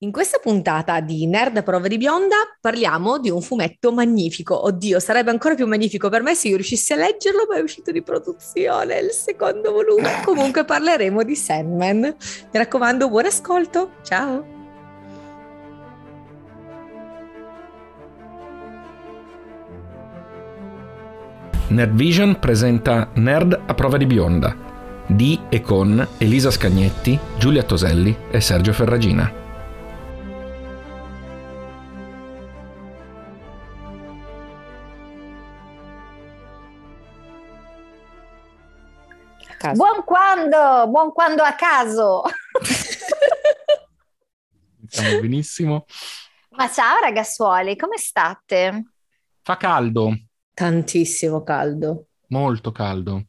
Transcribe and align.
In 0.00 0.12
questa 0.12 0.36
puntata 0.36 1.00
di 1.00 1.26
Nerd 1.26 1.62
prova 1.62 1.88
di 1.88 1.96
bionda 1.96 2.36
parliamo 2.60 3.18
di 3.18 3.30
un 3.30 3.40
fumetto 3.40 3.92
magnifico. 3.92 4.66
Oddio, 4.66 5.00
sarebbe 5.00 5.30
ancora 5.30 5.54
più 5.54 5.66
magnifico 5.66 6.10
per 6.10 6.20
me 6.20 6.34
se 6.34 6.48
io 6.48 6.56
riuscissi 6.56 6.92
a 6.92 6.96
leggerlo, 6.96 7.46
ma 7.48 7.56
è 7.56 7.62
uscito 7.62 7.92
di 7.92 8.02
produzione 8.02 8.98
il 8.98 9.10
secondo 9.12 9.72
volume. 9.72 10.20
Comunque 10.22 10.66
parleremo 10.66 11.22
di 11.22 11.34
Sandman. 11.34 12.00
Mi 12.00 12.14
raccomando, 12.52 13.08
buon 13.08 13.24
ascolto. 13.24 13.92
Ciao. 14.02 14.44
Nerd 21.68 21.94
Vision 21.94 22.38
presenta 22.38 23.08
Nerd 23.14 23.62
a 23.64 23.72
prova 23.72 23.96
di 23.96 24.04
bionda 24.04 24.64
di 25.06 25.40
e 25.48 25.62
con 25.62 26.06
Elisa 26.18 26.50
Scagnetti, 26.50 27.18
Giulia 27.38 27.62
Toselli 27.62 28.14
e 28.30 28.40
Sergio 28.42 28.74
Ferragina. 28.74 29.45
Caso. 39.56 39.82
Buon 39.82 40.04
quando, 40.04 40.88
buon 40.88 41.12
quando 41.12 41.42
a 41.42 41.52
caso. 41.52 42.22
Stiamo 44.88 45.20
benissimo. 45.20 45.84
Ma 46.50 46.70
ciao 46.70 46.98
ragazzuoli, 47.00 47.76
come 47.76 47.98
state? 47.98 48.84
Fa 49.42 49.56
caldo. 49.56 50.14
Tantissimo 50.54 51.42
caldo. 51.42 52.06
Molto 52.28 52.72
caldo. 52.72 53.26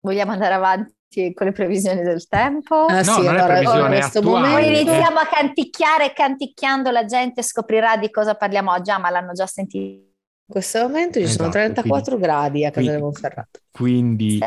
Vogliamo 0.00 0.32
andare 0.32 0.54
avanti 0.54 1.32
con 1.34 1.46
le 1.46 1.52
previsioni 1.52 2.02
del 2.02 2.26
tempo? 2.28 2.86
Ah, 2.86 2.96
no, 2.96 3.02
sì, 3.02 3.22
non 3.22 3.28
allora, 3.28 3.44
è 3.44 3.62
previsione 3.62 3.98
attuale. 3.98 4.48
Poi 4.52 4.66
iniziamo 4.66 5.18
a 5.18 5.26
canticchiare 5.26 6.06
e 6.06 6.12
canticchiando 6.12 6.90
la 6.90 7.04
gente 7.04 7.42
scoprirà 7.42 7.96
di 7.96 8.10
cosa 8.10 8.34
parliamo 8.34 8.72
oggi, 8.72 8.90
ah, 8.90 8.98
ma 8.98 9.10
l'hanno 9.10 9.32
già 9.32 9.46
sentito. 9.46 10.12
In 10.46 10.52
questo 10.52 10.82
momento 10.82 11.18
ci 11.18 11.24
esatto, 11.24 11.38
sono 11.38 11.50
34 11.50 12.04
quindi, 12.04 12.22
gradi 12.22 12.64
a 12.66 12.70
casa 12.70 12.94
di 12.94 13.00
Monferrato. 13.00 13.60
Quindi... 13.70 14.38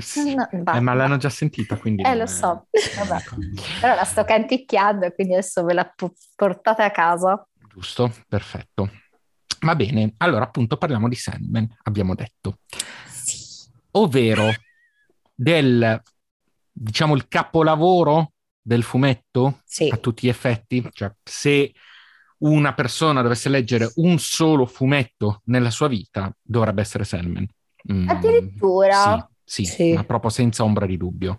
Sì, 0.00 0.34
no, 0.34 0.48
eh, 0.50 0.80
ma 0.80 0.92
l'hanno 0.92 1.16
già 1.18 1.30
sentita, 1.30 1.76
quindi... 1.76 2.02
Eh, 2.02 2.16
lo 2.16 2.26
so, 2.26 2.66
Vabbè. 3.06 3.22
Però 3.80 3.94
la 3.94 4.04
sto 4.04 4.24
canticchiando, 4.24 5.10
quindi 5.12 5.34
adesso 5.34 5.62
ve 5.64 5.74
la 5.74 5.94
portate 6.34 6.82
a 6.82 6.90
casa. 6.90 7.46
Giusto, 7.72 8.12
perfetto. 8.28 8.90
Va 9.60 9.76
bene, 9.76 10.14
allora 10.18 10.44
appunto 10.44 10.76
parliamo 10.76 11.08
di 11.08 11.14
Sandman, 11.14 11.66
abbiamo 11.84 12.14
detto. 12.14 12.58
Sì. 13.06 13.68
Ovvero 13.92 14.52
del, 15.32 16.02
diciamo, 16.70 17.14
il 17.14 17.28
capolavoro 17.28 18.32
del 18.60 18.82
fumetto 18.82 19.60
sì. 19.64 19.88
a 19.88 19.96
tutti 19.96 20.26
gli 20.26 20.30
effetti. 20.30 20.86
Cioè, 20.92 21.12
se 21.22 21.72
una 22.38 22.74
persona 22.74 23.22
dovesse 23.22 23.48
leggere 23.48 23.90
un 23.96 24.18
solo 24.18 24.66
fumetto 24.66 25.40
nella 25.44 25.70
sua 25.70 25.88
vita, 25.88 26.34
dovrebbe 26.42 26.80
essere 26.80 27.04
Sandman. 27.04 27.46
Mm, 27.92 28.08
Addirittura? 28.08 29.26
Sì. 29.28 29.33
Sì, 29.44 29.64
sì, 29.64 29.92
ma 29.92 30.04
proprio 30.04 30.30
senza 30.30 30.64
ombra 30.64 30.86
di 30.86 30.96
dubbio. 30.96 31.38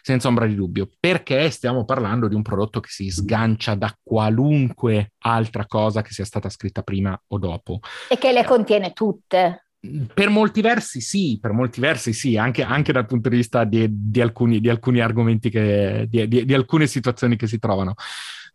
Senza 0.00 0.28
ombra 0.28 0.46
di 0.46 0.54
dubbio, 0.54 0.88
perché 1.00 1.48
stiamo 1.50 1.84
parlando 1.84 2.28
di 2.28 2.34
un 2.34 2.42
prodotto 2.42 2.80
che 2.80 2.90
si 2.90 3.10
sgancia 3.10 3.74
da 3.74 3.94
qualunque 4.02 5.12
altra 5.20 5.64
cosa 5.66 6.02
che 6.02 6.12
sia 6.12 6.26
stata 6.26 6.50
scritta 6.50 6.82
prima 6.82 7.18
o 7.28 7.38
dopo. 7.38 7.80
E 8.08 8.18
che 8.18 8.32
le 8.32 8.44
contiene 8.44 8.92
tutte. 8.92 9.68
Per 10.14 10.28
molti 10.28 10.60
versi 10.62 11.00
sì, 11.00 11.38
per 11.40 11.52
molti 11.52 11.80
versi 11.80 12.12
sì, 12.12 12.36
anche, 12.36 12.62
anche 12.62 12.92
dal 12.92 13.06
punto 13.06 13.28
di 13.28 13.36
vista 13.36 13.64
di, 13.64 13.86
di, 13.90 14.20
alcuni, 14.20 14.60
di 14.60 14.68
alcuni, 14.68 15.00
argomenti, 15.00 15.50
che, 15.50 16.06
di, 16.08 16.26
di 16.26 16.54
alcune 16.54 16.86
situazioni 16.86 17.36
che 17.36 17.46
si 17.46 17.58
trovano. 17.58 17.94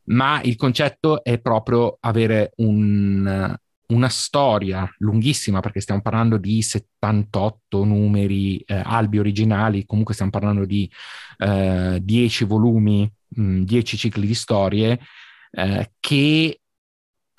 Ma 0.06 0.42
il 0.44 0.56
concetto 0.56 1.23
è 1.23 1.40
proprio 1.40 1.98
avere 2.00 2.54
un, 2.58 3.56
una 3.90 4.09
storia 4.09 4.88
lunghissima, 5.00 5.59
perché 5.62 5.80
stiamo 5.80 6.02
parlando 6.02 6.38
di 6.38 6.62
78 6.62 7.83
numeri, 7.83 8.58
eh, 8.60 8.82
albi 8.83 9.20
originali, 9.20 9.86
comunque 9.86 10.14
stiamo 10.14 10.32
parlando 10.32 10.66
di 10.66 10.89
eh, 11.38 11.99
10 12.02 12.44
volumi, 12.45 13.11
mh, 13.28 13.61
10 13.61 13.98
cicli 13.98 14.28
di 14.28 14.36
storie, 14.36 14.99
eh, 15.52 15.92
che 15.99 16.61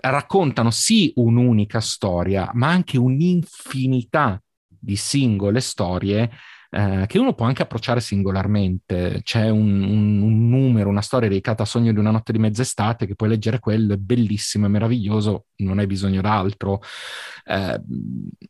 raccontano 0.03 0.71
sì 0.71 1.13
un'unica 1.17 1.81
storia, 1.81 2.51
ma 2.55 2.69
anche 2.69 2.99
un'infinità 2.99 4.43
di 4.67 4.97
singole 4.97 5.61
storie 5.61 6.31
eh, 6.73 7.05
che 7.09 7.19
uno 7.19 7.35
può 7.35 7.47
anche 7.47 7.63
approcciare 7.63 8.01
singolarmente. 8.01 9.21
C'è 9.23 9.49
un, 9.49 9.83
un, 9.83 10.23
un, 10.23 10.49
numero, 10.49 10.89
una 10.89 11.03
storia 11.03 11.29
dedicata 11.29 11.65
a 11.65 11.67
Sogno 11.67 11.93
di 11.93 11.99
una 11.99 12.13
notte 12.13 12.33
di 12.33 12.39
mezz'estate 12.39 13.07
che 13.07 13.17
puoi 13.17 13.29
leggere 13.29 13.59
quello, 13.59 13.95
è 13.95 13.97
bellissimo, 13.97 14.67
è 14.67 14.69
meraviglioso, 14.69 15.47
non 15.57 15.81
hai 15.81 15.87
bisogno 15.87 16.21
d'altro. 16.21 16.81
Eh, 17.45 17.81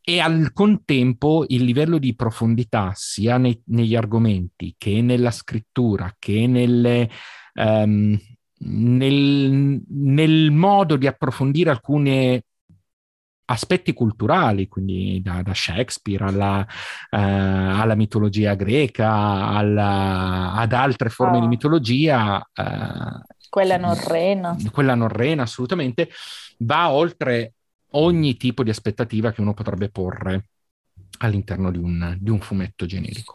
e 0.02 0.20
al 0.20 0.52
contempo 0.52 1.44
il 1.48 1.64
livello 1.64 1.98
di 1.98 2.14
profondità, 2.14 2.92
sia 2.94 3.38
nei, 3.38 3.60
negli 3.66 3.96
argomenti 3.96 4.74
che 4.76 5.00
nella 5.00 5.30
scrittura, 5.30 6.14
che 6.18 6.46
nelle... 6.46 7.08
Um, 7.54 8.18
nel, 8.62 9.82
nel, 9.88 10.50
modo 10.50 10.96
di 10.96 11.06
approfondire 11.06 11.70
alcune 11.70 12.44
aspetti 13.50 13.92
culturali, 13.92 14.68
quindi 14.68 15.20
da, 15.22 15.42
da 15.42 15.52
Shakespeare 15.52 16.24
alla, 16.24 16.60
uh, 16.60 17.16
alla, 17.16 17.94
mitologia 17.94 18.54
greca, 18.54 19.48
alla, 19.48 20.52
ad 20.54 20.72
altre 20.72 21.08
forme 21.08 21.38
oh. 21.38 21.40
di 21.40 21.46
mitologia. 21.48 22.36
Uh, 22.54 23.20
quella 23.48 23.76
norrena. 23.76 24.56
Quella 24.70 24.94
norrena, 24.94 25.42
assolutamente, 25.42 26.10
va 26.58 26.90
oltre 26.90 27.54
ogni 27.92 28.36
tipo 28.36 28.62
di 28.62 28.70
aspettativa 28.70 29.32
che 29.32 29.40
uno 29.40 29.54
potrebbe 29.54 29.90
porre 29.90 30.46
all'interno 31.18 31.70
di 31.70 31.78
un, 31.78 32.16
di 32.18 32.30
un, 32.30 32.40
fumetto 32.40 32.86
generico. 32.86 33.34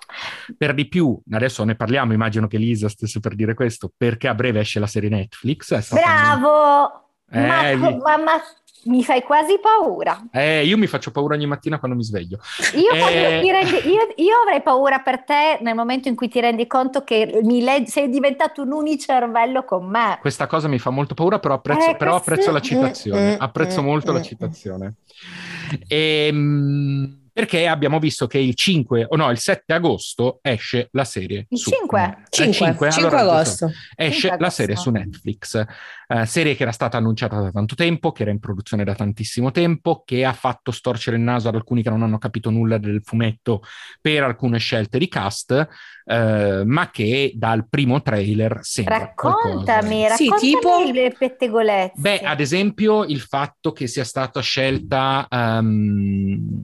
Per 0.58 0.74
di 0.74 0.88
più, 0.88 1.20
adesso 1.32 1.64
ne 1.66 1.76
parliamo, 1.76 2.14
immagino 2.14 2.48
che 2.48 2.58
Lisa 2.58 2.88
stesse 2.88 3.20
per 3.20 3.36
dire 3.36 3.54
questo, 3.54 3.92
perché 3.96 4.30
a 4.30 4.34
breve 4.34 4.62
esce 4.62 4.80
la 4.80 4.88
serie 4.88 5.10
Netflix. 5.10 5.94
Bravo! 5.94 7.04
Un... 7.30 7.40
Eh, 7.40 7.76
ma, 7.76 7.90
ma, 7.90 8.18
ma, 8.18 8.42
mi 8.86 9.04
fai 9.04 9.22
quasi 9.24 9.60
paura. 9.60 10.28
Eh, 10.32 10.66
io 10.66 10.78
mi 10.78 10.88
faccio 10.88 11.12
paura 11.12 11.36
ogni 11.36 11.46
mattina 11.46 11.80
quando 11.80 11.98
mi 11.98 12.04
sveglio. 12.04 12.40
Io, 12.76 12.92
eh... 12.92 13.52
rendi, 13.52 13.88
io, 13.88 14.14
io, 14.16 14.36
avrei 14.44 14.62
paura 14.62 15.00
per 15.00 15.24
te 15.24 15.60
nel 15.62 15.76
momento 15.76 16.08
in 16.08 16.16
cui 16.16 16.28
ti 16.28 16.40
rendi 16.40 16.68
conto 16.68 17.04
che 17.04 17.40
leg- 17.44 17.88
sei 17.88 18.10
diventato 18.10 18.62
un 18.62 18.72
unicervello 18.72 19.64
con 19.64 19.86
me. 19.86 20.18
Questa 20.22 20.48
cosa 20.48 20.68
mi 20.68 20.80
fa 20.80 20.90
molto 20.90 21.14
paura, 21.14 21.40
però 21.40 21.56
apprezzo, 21.56 21.90
eh, 21.90 21.96
però 21.96 22.16
apprezzo 22.16 22.52
la 22.52 22.62
citazione. 22.62 23.22
Mm, 23.22 23.32
mm, 23.34 23.36
apprezzo 23.40 23.82
mm, 23.82 23.86
molto 23.86 24.12
la 24.12 24.22
citazione. 24.22 24.94
Ehm, 25.88 27.25
perché 27.36 27.68
abbiamo 27.68 28.00
visto 28.00 28.28
che 28.28 28.38
il 28.38 28.56
5 28.56 29.08
o 29.10 29.18
no, 29.18 29.30
il 29.30 29.38
7 29.38 29.74
agosto 29.74 30.40
esce 30.42 30.88
la 30.94 31.04
serie 31.04 31.48
il 31.50 31.58
su 31.58 31.70
5, 31.70 32.24
5, 32.30 32.54
5, 32.54 32.92
5 32.92 33.08
allora, 33.10 33.20
agosto. 33.20 33.72
Esce 33.94 34.30
5 34.30 34.40
la 34.40 34.50
serie 34.50 34.76
su 34.78 34.90
Netflix. 34.90 35.66
Uh, 36.08 36.24
serie 36.24 36.56
che 36.56 36.62
era 36.62 36.72
stata 36.72 36.96
annunciata 36.96 37.42
da 37.42 37.52
tanto 37.52 37.76
tempo 37.76 38.14
che 38.14 38.22
era 38.22 38.32
in 38.32 38.40
produzione 38.40 38.86
da 38.86 38.96
tantissimo 38.96 39.52
tempo 39.52 40.04
che 40.06 40.24
ha 40.24 40.32
fatto 40.32 40.72
storcere 40.72 41.18
il 41.18 41.24
naso 41.24 41.50
ad 41.50 41.56
alcuni 41.56 41.84
che 41.84 41.90
non 41.90 42.04
hanno 42.04 42.20
capito 42.20 42.50
nulla 42.52 42.78
del 42.78 43.02
fumetto 43.04 43.64
per 44.00 44.24
alcune 44.24 44.58
scelte 44.58 44.98
di 44.98 45.10
cast 45.10 45.68
uh, 46.06 46.64
ma 46.64 46.90
che 46.90 47.34
dal 47.36 47.68
primo 47.68 48.02
trailer 48.02 48.60
sembra 48.62 48.98
raccontami, 49.00 49.42
qualcosa. 49.56 49.80
raccontami 50.08 50.40
sì, 50.40 50.54
tipo... 50.54 50.90
le 50.90 51.14
pettegolezze. 51.18 51.94
Beh 51.98 52.20
ad 52.20 52.40
esempio 52.40 53.04
il 53.04 53.20
fatto 53.20 53.74
che 53.74 53.88
sia 53.88 54.06
stata 54.06 54.40
scelta 54.40 55.28
um, 55.30 56.64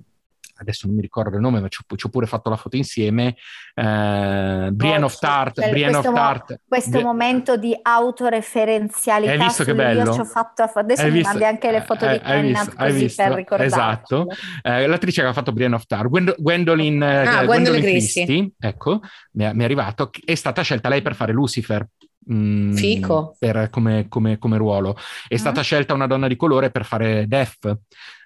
adesso 0.61 0.87
non 0.87 0.95
mi 0.95 1.01
ricordo 1.01 1.35
il 1.35 1.41
nome, 1.41 1.59
ma 1.59 1.67
ci 1.67 1.81
ho, 1.81 2.09
pure 2.09 2.25
fatto 2.25 2.49
la 2.49 2.55
foto 2.55 2.75
insieme, 2.75 3.35
eh, 3.73 4.69
Brienne 4.71 5.03
oh, 5.03 5.05
of 5.05 5.19
Tart. 5.19 5.59
Cioè, 5.59 5.69
Brienne 5.69 5.93
questo, 5.93 6.09
of 6.09 6.15
Tart. 6.15 6.59
questo 6.67 6.89
Bri- 6.91 7.03
momento 7.03 7.57
di 7.57 7.77
autoreferenzialità. 7.81 9.31
Hai 9.31 9.37
visto 9.39 9.63
che 9.63 9.75
bello? 9.75 10.03
Io 10.03 10.13
ci 10.13 10.19
ho 10.19 10.25
fatto, 10.25 10.63
adesso 10.63 11.01
hai 11.01 11.07
mi 11.07 11.13
visto? 11.17 11.29
mandi 11.29 11.45
anche 11.45 11.71
le 11.71 11.81
foto 11.81 12.07
di 12.07 12.19
Tennant 12.19 12.75
così 12.75 12.91
visto? 12.91 13.23
per 13.23 13.33
ricordare. 13.33 13.69
Esatto. 13.69 14.27
Eh, 14.61 14.87
l'attrice 14.87 15.21
che 15.21 15.27
ha 15.27 15.33
fatto 15.33 15.51
Brienne 15.51 15.75
of 15.75 15.85
Tart, 15.85 16.07
Gwend- 16.07 16.35
Gwendolyn, 16.37 17.01
ah, 17.01 17.07
Gwendolyn, 17.07 17.45
Gwendolyn 17.45 17.81
Christie. 17.81 18.25
Christie, 18.25 18.51
ecco, 18.59 18.99
mi 19.33 19.43
è, 19.45 19.53
mi 19.53 19.61
è 19.61 19.65
arrivato, 19.65 20.09
è 20.23 20.35
stata 20.35 20.61
scelta 20.61 20.89
lei 20.89 21.01
per 21.01 21.15
fare 21.15 21.31
Lucifer. 21.33 21.87
Mm, 22.31 22.73
Fico. 22.73 23.35
Per, 23.39 23.69
come, 23.71 24.07
come, 24.07 24.37
come, 24.37 24.57
ruolo. 24.57 24.95
È 25.27 25.33
mm. 25.33 25.37
stata 25.37 25.61
scelta 25.61 25.93
una 25.93 26.05
donna 26.05 26.27
di 26.27 26.35
colore 26.35 26.69
per 26.69 26.85
fare 26.85 27.25
Death, 27.27 27.77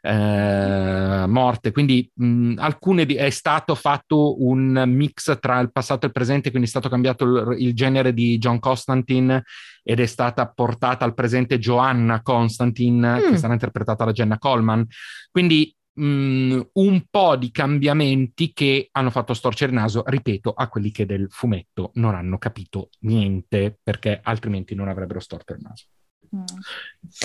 eh, 0.02 1.26
morte, 1.28 1.72
quindi 1.72 2.10
mh, 2.14 2.26
mm, 2.26 2.54
alcune 2.58 3.06
di, 3.06 3.16
è 3.16 3.30
stato 3.30 3.74
fatto 3.74 4.44
un 4.44 4.84
mix 4.88 5.40
tra 5.40 5.60
il 5.60 5.72
passato 5.72 6.04
e 6.04 6.08
il 6.08 6.14
presente, 6.14 6.50
quindi 6.50 6.68
è 6.68 6.72
stato 6.72 6.90
cambiato 6.90 7.24
il, 7.24 7.62
il 7.62 7.74
genere 7.74 8.14
di 8.14 8.38
John 8.38 8.60
Constantine 8.60 9.44
ed 9.82 10.00
è 10.00 10.06
stata 10.06 10.50
portata 10.50 11.06
al 11.06 11.14
presente 11.14 11.58
Joanna 11.58 12.22
Constantine, 12.22 13.20
mm. 13.20 13.32
che 13.32 13.38
sarà 13.38 13.54
interpretata 13.54 14.04
da 14.04 14.12
Jenna 14.12 14.38
Coleman. 14.38 14.86
Quindi 15.32 15.74
mh, 15.96 16.06
mm, 16.06 16.62
un 16.74 17.06
po' 17.10 17.36
di 17.36 17.52
cambiamenti 17.52 18.54
che 18.54 18.90
hanno 18.92 19.10
fatto 19.10 19.34
storcere 19.34 19.72
il 19.72 19.78
naso, 19.78 20.04
ripeto, 20.06 20.52
a 20.52 20.68
quelli 20.68 20.92
che 20.92 21.06
del 21.06 21.28
fumetto 21.30 21.92
non 21.96 22.16
hanno 22.16 22.38
capito 22.38 22.90
niente, 23.02 23.78
perché 23.82 24.20
altrimenti 24.24 24.76
non 24.76 24.88
avrebbero 24.88 25.20
storto 25.20 25.54
il 25.54 25.60
naso. 25.62 25.86
Mm. 26.36 26.44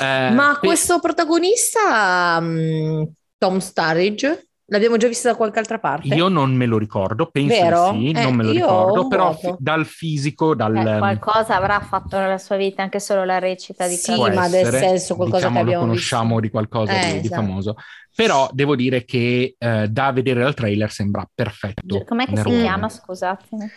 Eh, 0.01 0.35
Ma 0.35 0.59
questo 0.59 1.01
protagonista, 1.01 2.39
um, 2.41 3.11
Tom 3.39 3.59
Starridge, 3.59 4.50
L'abbiamo 4.73 4.97
già 4.97 5.09
visto 5.09 5.27
da 5.27 5.35
qualche 5.35 5.59
altra 5.59 5.81
parte? 5.81 6.15
Io 6.15 6.29
non 6.29 6.55
me 6.55 6.65
lo 6.65 6.79
ricordo, 6.79 7.27
penso 7.27 7.61
Vero? 7.61 7.91
di 7.91 8.13
sì, 8.13 8.19
eh, 8.19 8.23
non 8.23 8.35
me 8.37 8.45
lo 8.45 8.53
ricordo, 8.53 9.09
però 9.09 9.33
fi- 9.33 9.53
dal 9.59 9.85
fisico, 9.85 10.55
dal... 10.55 10.77
Eh, 10.77 10.99
qualcosa 10.99 11.57
avrà 11.57 11.81
fatto 11.81 12.19
nella 12.19 12.39
sua 12.39 12.55
vita, 12.57 12.81
anche 12.81 13.01
solo 13.01 13.25
la 13.25 13.41
recita 13.41 13.89
di 13.89 13.97
Sì, 13.97 14.17
ma 14.17 14.49
del 14.49 14.67
senso 14.67 15.17
qualcosa 15.17 15.49
diciamo, 15.49 15.55
che 15.57 15.61
abbiamo 15.63 15.81
lo 15.81 15.89
conosciamo 15.89 16.27
visto. 16.29 16.41
di 16.43 16.51
qualcosa 16.51 16.93
eh, 16.93 17.01
di, 17.01 17.21
di 17.21 17.27
esatto. 17.27 17.41
famoso. 17.43 17.75
Però 18.15 18.49
devo 18.53 18.77
dire 18.77 19.05
che 19.05 19.57
eh, 19.59 19.89
da 19.89 20.13
vedere 20.13 20.41
dal 20.41 20.55
trailer 20.55 20.91
sembra 20.93 21.29
perfetto. 21.35 22.05
Com'è 22.05 22.27
che 22.27 22.35
Nerone. 22.35 22.57
si 22.57 22.63
chiama, 22.63 22.89
scusatemi? 22.89 23.71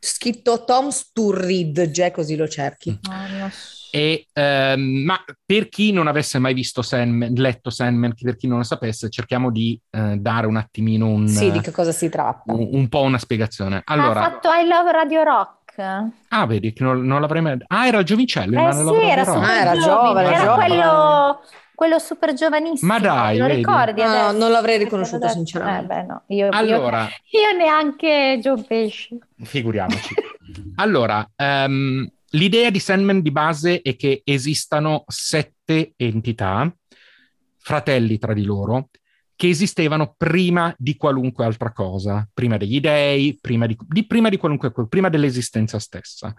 Scritto 0.00 0.64
Tom 0.64 0.88
Sturridge, 0.88 2.10
così 2.10 2.34
lo 2.34 2.48
cerchi. 2.48 2.98
Oh, 3.08 3.38
non 3.38 3.50
so. 3.52 3.75
E, 3.90 4.26
ehm, 4.32 4.80
ma 5.04 5.18
per 5.44 5.68
chi 5.68 5.92
non 5.92 6.06
avesse 6.06 6.38
mai 6.38 6.54
visto 6.54 6.82
Sandman, 6.82 7.32
letto 7.34 7.70
Sandman, 7.70 8.12
per 8.20 8.36
chi 8.36 8.46
non 8.46 8.58
lo 8.58 8.64
sapesse, 8.64 9.08
cerchiamo 9.10 9.50
di 9.50 9.80
eh, 9.90 10.16
dare 10.16 10.46
un 10.46 10.56
attimino 10.56 11.06
un, 11.08 11.26
Sì, 11.28 11.50
di 11.50 11.60
che 11.60 11.70
cosa 11.70 11.92
si 11.92 12.08
tratta? 12.08 12.52
un, 12.52 12.68
un 12.72 12.88
po' 12.88 13.02
una 13.02 13.18
spiegazione. 13.18 13.82
Allora, 13.84 14.20
Ha 14.20 14.30
fatto 14.30 14.48
I 14.50 14.66
Love 14.66 14.92
Radio 14.92 15.22
Rock. 15.22 15.54
ah, 16.28 16.46
vedi 16.46 16.72
che 16.72 16.82
non, 16.82 17.02
non 17.04 17.20
l'avrei 17.20 17.42
mai. 17.42 17.56
Ah, 17.68 17.86
era 17.86 17.98
il 17.98 18.04
giovincello. 18.04 18.58
Eh 18.58 18.62
ma 18.62 18.72
sì, 18.72 18.78
era 18.80 19.24
mai- 19.24 19.24
super 19.24 19.42
Ah, 19.48 19.60
era 19.60 19.76
giovane, 19.78 20.28
era 20.28 20.38
giovane. 20.44 20.66
quello, 20.66 21.40
quello 21.74 21.98
super 21.98 22.32
giovanissimo. 22.34 22.92
Ma 22.92 22.98
dai, 22.98 23.36
lo 23.38 23.44
vedi? 23.46 23.56
ricordi 23.58 24.00
No, 24.02 24.08
adesso? 24.08 24.38
non 24.38 24.50
l'avrei 24.50 24.78
riconosciuto, 24.78 25.16
Adesso- 25.24 25.34
sinceramente. 25.36 25.82
Eh, 25.82 25.86
beh, 25.96 26.02
no. 26.02 26.22
io, 26.28 26.46
io- 26.46 26.50
Allora, 26.52 27.02
io 27.30 27.56
neanche 27.56 28.38
John 28.42 28.64
Pesci. 28.64 29.18
figuriamoci. 29.42 30.14
allora, 30.76 31.28
ehm, 31.36 32.08
l'idea 32.36 32.70
di 32.70 32.78
Sandman 32.78 33.20
di 33.20 33.30
base 33.30 33.82
è 33.82 33.96
che 33.96 34.22
esistano 34.24 35.04
sette 35.08 35.92
entità, 35.96 36.72
fratelli 37.58 38.18
tra 38.18 38.32
di 38.32 38.44
loro, 38.44 38.90
che 39.34 39.48
esistevano 39.48 40.14
prima 40.16 40.74
di 40.78 40.96
qualunque 40.96 41.44
altra 41.44 41.72
cosa, 41.72 42.26
prima 42.32 42.56
degli 42.56 42.80
dei, 42.80 43.36
prima 43.40 43.66
di, 43.66 43.76
di- 43.86 44.06
prima 44.06 44.28
di 44.28 44.36
qualunque 44.36 44.72
cosa, 44.72 44.88
prima 44.88 45.08
dell'esistenza 45.08 45.78
stessa. 45.78 46.34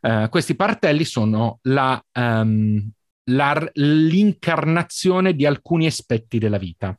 Eh, 0.00 0.28
questi 0.30 0.54
partelli 0.54 1.04
sono 1.04 1.58
la, 1.62 2.02
ehm, 2.12 2.90
la- 3.30 3.70
l'incarnazione 3.74 5.34
di 5.34 5.44
alcuni 5.44 5.86
aspetti 5.86 6.38
della 6.38 6.58
vita 6.58 6.98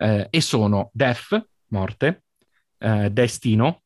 Eh, 0.00 0.28
e 0.30 0.40
sono 0.40 0.90
Death, 0.92 1.48
morte, 1.68 2.22
eh, 2.78 3.10
Destino, 3.10 3.82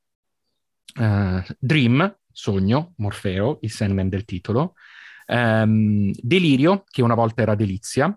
Dream, 1.58 2.16
sogno, 2.32 2.94
Morfeo, 2.96 3.58
il 3.62 3.70
Sandman 3.70 4.08
del 4.08 4.24
titolo, 4.24 4.74
ehm, 5.26 6.12
Delirio, 6.20 6.84
che 6.88 7.02
una 7.02 7.14
volta 7.14 7.42
era 7.42 7.54
Delizia, 7.54 8.16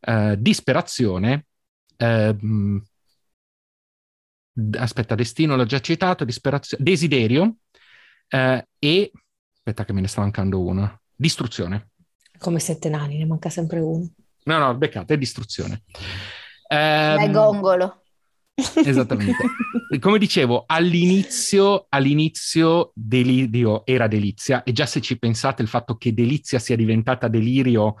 eh, 0.00 0.36
Disperazione, 0.38 1.46
ehm, 1.96 2.82
aspetta, 4.78 5.14
Destino 5.14 5.56
l'ho 5.56 5.64
già 5.66 5.80
citato, 5.80 6.24
Disperazione, 6.24 6.82
Desiderio 6.82 7.56
eh, 8.28 8.68
e, 8.78 9.12
aspetta 9.54 9.84
che 9.84 9.92
me 9.92 10.00
ne 10.00 10.08
sta 10.08 10.20
mancando 10.20 10.62
uno, 10.62 11.00
Distruzione. 11.14 11.90
Come 12.38 12.58
sette 12.58 12.88
nani, 12.88 13.18
ne 13.18 13.26
manca 13.26 13.50
sempre 13.50 13.80
uno. 13.80 14.08
No, 14.44 14.58
no, 14.58 14.74
beccate, 14.76 15.14
è 15.14 15.18
Distruzione. 15.18 15.82
Ehm, 16.68 17.18
È 17.18 17.30
gongolo. 17.30 18.02
Esattamente. 18.84 19.36
Come 20.00 20.18
dicevo, 20.18 20.64
all'inizio, 20.66 21.86
all'inizio 21.90 22.92
Delirio 22.94 23.84
era 23.84 24.06
Delizia 24.06 24.62
e 24.62 24.72
già 24.72 24.86
se 24.86 25.00
ci 25.00 25.18
pensate 25.18 25.62
il 25.62 25.68
fatto 25.68 25.96
che 25.96 26.14
Delizia 26.14 26.58
sia 26.58 26.76
diventata 26.76 27.28
Delirio 27.28 27.96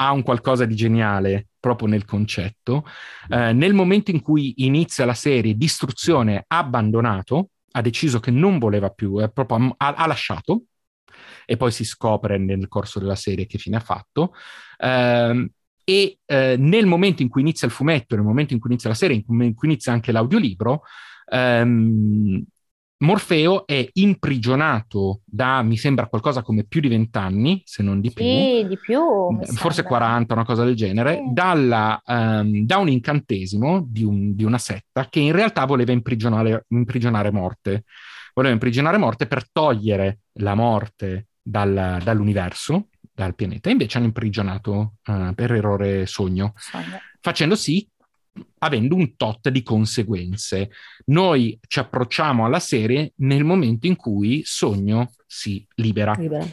ha 0.00 0.12
un 0.12 0.22
qualcosa 0.22 0.64
di 0.64 0.74
geniale 0.74 1.48
proprio 1.60 1.88
nel 1.88 2.04
concetto. 2.04 2.84
Eh, 3.28 3.52
nel 3.52 3.74
momento 3.74 4.10
in 4.10 4.22
cui 4.22 4.54
inizia 4.64 5.04
la 5.04 5.14
serie, 5.14 5.56
Distruzione 5.56 6.44
ha 6.46 6.58
abbandonato, 6.58 7.50
ha 7.72 7.82
deciso 7.82 8.20
che 8.20 8.30
non 8.30 8.58
voleva 8.58 8.90
più, 8.90 9.18
è 9.18 9.30
proprio, 9.30 9.74
ha, 9.76 9.94
ha 9.94 10.06
lasciato 10.06 10.62
e 11.44 11.56
poi 11.56 11.70
si 11.72 11.84
scopre 11.84 12.38
nel 12.38 12.68
corso 12.68 12.98
della 12.98 13.16
serie 13.16 13.46
che 13.46 13.58
fine 13.58 13.76
ha 13.76 13.80
fatto. 13.80 14.34
Ehm, 14.78 15.50
e 15.88 16.18
eh, 16.26 16.56
nel 16.58 16.84
momento 16.84 17.22
in 17.22 17.30
cui 17.30 17.40
inizia 17.40 17.66
il 17.66 17.72
fumetto, 17.72 18.14
nel 18.14 18.22
momento 18.22 18.52
in 18.52 18.60
cui 18.60 18.68
inizia 18.68 18.90
la 18.90 18.94
serie, 18.94 19.16
in 19.16 19.24
cui, 19.24 19.46
in 19.46 19.54
cui 19.54 19.68
inizia 19.68 19.90
anche 19.90 20.12
l'audiolibro, 20.12 20.82
ehm, 21.32 22.44
Morfeo 22.98 23.66
è 23.66 23.88
imprigionato 23.94 25.20
da, 25.24 25.62
mi 25.62 25.78
sembra, 25.78 26.08
qualcosa 26.08 26.42
come 26.42 26.64
più 26.64 26.82
di 26.82 26.88
vent'anni, 26.88 27.62
se 27.64 27.82
non 27.82 28.02
di 28.02 28.12
più, 28.12 28.22
Sì, 28.22 28.66
di 28.68 28.76
più. 28.76 28.98
forse 29.44 29.76
sembra. 29.76 29.84
40, 29.84 30.34
una 30.34 30.44
cosa 30.44 30.64
del 30.64 30.74
genere, 30.74 31.14
Sì. 31.14 31.32
dalla, 31.32 32.02
ehm, 32.04 32.66
da 32.66 32.76
un 32.76 32.88
incantesimo 32.90 33.82
di, 33.88 34.04
un- 34.04 34.34
di 34.34 34.44
una 34.44 34.58
setta 34.58 35.06
che 35.08 35.20
in 35.20 35.32
realtà 35.32 35.64
voleva 35.64 35.92
imprigionare, 35.92 36.66
imprigionare 36.68 37.30
morte. 37.30 37.84
Voleva 38.34 38.52
imprigionare 38.52 38.98
morte 38.98 39.26
per 39.26 39.50
togliere 39.50 40.18
la 40.40 40.54
morte 40.54 41.28
dal- 41.40 41.98
dall'universo, 42.04 42.88
dal 43.18 43.34
pianeta, 43.34 43.68
invece 43.68 43.98
hanno 43.98 44.06
imprigionato 44.06 44.94
eh, 45.04 45.32
per 45.34 45.52
errore 45.52 46.06
sogno 46.06 46.52
Sogno. 46.56 47.00
facendo 47.20 47.56
sì, 47.56 47.84
avendo 48.58 48.94
un 48.94 49.16
tot 49.16 49.48
di 49.48 49.64
conseguenze. 49.64 50.70
Noi 51.06 51.58
ci 51.66 51.80
approcciamo 51.80 52.44
alla 52.44 52.60
serie 52.60 53.14
nel 53.16 53.42
momento 53.42 53.88
in 53.88 53.96
cui 53.96 54.42
Sogno 54.44 55.14
si 55.26 55.66
libera 55.74 56.14
Libera. 56.16 56.46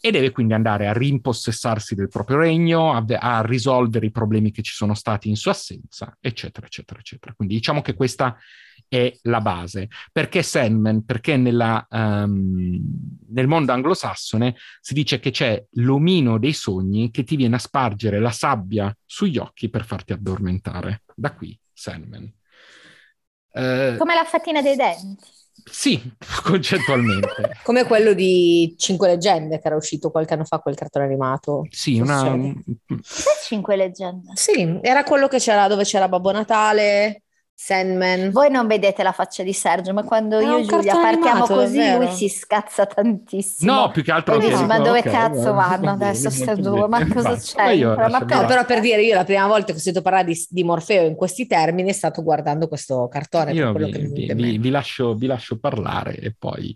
e 0.00 0.10
deve 0.12 0.30
quindi 0.30 0.52
andare 0.52 0.86
a 0.86 0.92
rimpossessarsi 0.92 1.96
del 1.96 2.08
proprio 2.08 2.38
regno, 2.38 2.92
a, 2.92 3.04
a 3.18 3.44
risolvere 3.44 4.06
i 4.06 4.12
problemi 4.12 4.52
che 4.52 4.62
ci 4.62 4.74
sono 4.74 4.94
stati 4.94 5.28
in 5.28 5.34
sua 5.34 5.50
assenza, 5.50 6.16
eccetera, 6.20 6.66
eccetera, 6.66 7.00
eccetera. 7.00 7.34
Quindi 7.34 7.54
diciamo 7.54 7.82
che 7.82 7.94
questa 7.94 8.36
è 8.88 9.12
la 9.22 9.40
base. 9.40 9.88
Perché 10.12 10.42
Sandman? 10.42 11.04
Perché 11.04 11.36
nella, 11.36 11.86
ehm, 11.88 12.78
nel 13.30 13.46
mondo 13.46 13.72
anglosassone 13.72 14.56
si 14.80 14.94
dice 14.94 15.18
che 15.20 15.30
c'è 15.30 15.62
l'omino 15.72 16.38
dei 16.38 16.52
sogni 16.52 17.10
che 17.10 17.24
ti 17.24 17.36
viene 17.36 17.56
a 17.56 17.58
spargere 17.58 18.18
la 18.20 18.30
sabbia 18.30 18.94
sugli 19.04 19.38
occhi 19.38 19.68
per 19.70 19.84
farti 19.84 20.12
addormentare. 20.12 21.02
Da 21.14 21.34
qui 21.34 21.58
Sandman. 21.72 22.32
Eh, 23.52 23.94
Come 23.96 24.14
la 24.14 24.24
fatina 24.24 24.62
dei 24.62 24.76
denti. 24.76 25.26
sì, 25.70 26.00
concettualmente. 26.44 27.58
Come 27.62 27.84
quello 27.84 28.12
di 28.14 28.74
Cinque 28.78 29.08
Leggende 29.08 29.58
che 29.60 29.66
era 29.66 29.76
uscito 29.76 30.10
qualche 30.10 30.34
anno 30.34 30.44
fa, 30.44 30.58
quel 30.60 30.74
cartone 30.76 31.04
animato. 31.06 31.66
Sì, 31.70 31.98
una... 32.00 32.22
Cos'è 32.22 33.30
Cinque 33.46 33.76
leggende? 33.76 34.32
Sì, 34.34 34.78
era 34.82 35.04
quello 35.04 35.28
che 35.28 35.38
c'era 35.38 35.66
dove 35.68 35.84
c'era 35.84 36.08
Babbo 36.08 36.30
Natale, 36.32 37.22
Sandman. 37.60 38.30
Voi 38.30 38.50
non 38.52 38.68
vedete 38.68 39.02
la 39.02 39.10
faccia 39.10 39.42
di 39.42 39.52
Sergio, 39.52 39.92
ma 39.92 40.04
quando 40.04 40.38
È 40.38 40.44
io 40.44 40.58
e 40.58 40.62
Giulia 40.64 40.92
partiamo 40.92 41.44
animato, 41.44 41.54
così, 41.54 41.90
lui 41.96 42.06
si 42.06 42.28
scazza 42.28 42.86
tantissimo. 42.86 43.72
No, 43.72 43.90
più 43.90 44.04
che 44.04 44.12
altro 44.12 44.38
dici, 44.38 44.64
ma 44.64 44.78
dove 44.78 45.00
ok, 45.00 45.10
cazzo 45.10 45.52
va 45.54 45.66
vanno 45.66 45.96
bene, 45.96 46.10
adesso 46.10 46.44
molto 46.44 46.60
due? 46.70 46.86
Ma 46.86 47.04
cosa 47.08 47.30
Basta, 47.30 47.64
ma? 47.64 48.08
Ma 48.08 48.18
No, 48.20 48.46
però 48.46 48.64
per 48.64 48.78
dire, 48.78 49.02
io 49.02 49.16
la 49.16 49.24
prima 49.24 49.48
volta 49.48 49.72
che 49.72 49.78
ho 49.78 49.80
sentito 49.80 50.02
parlare 50.04 50.26
di, 50.26 50.46
di 50.48 50.62
Morfeo 50.62 51.04
in 51.04 51.16
questi 51.16 51.48
termini 51.48 51.88
è 51.88 51.94
stato 51.94 52.22
guardando 52.22 52.68
questo 52.68 53.08
cartone, 53.08 53.46
per 53.46 53.54
Io 53.56 53.72
quello 53.72 53.86
vi, 53.88 54.06
vi- 54.06 54.34
vi- 54.34 54.58
vi 54.58 54.70
lascio, 54.70 55.14
vi 55.16 55.26
lascio 55.26 55.58
parlare 55.58 56.14
e 56.16 56.36
poi, 56.38 56.72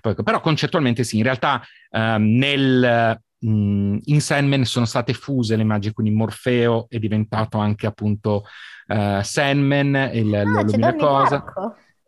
poi- 0.00 0.14
Però 0.14 0.40
concettualmente 0.40 1.02
sì, 1.02 1.16
in 1.16 1.24
realtà 1.24 1.60
ehm, 1.90 2.22
nel, 2.36 3.20
mh, 3.40 3.98
in 4.04 4.20
Sandman 4.20 4.64
sono 4.64 4.86
state 4.86 5.12
fuse 5.12 5.56
le 5.56 5.64
magie, 5.64 5.92
quindi 5.92 6.12
Morfeo 6.14 6.86
è 6.88 6.98
diventato 6.98 7.58
anche 7.58 7.86
appunto 7.86 8.44
eh, 8.86 9.20
Sandman, 9.22 10.10
il, 10.12 10.34
Ah, 10.34 10.62
Donnie 10.64 10.96
cosa. 10.96 11.44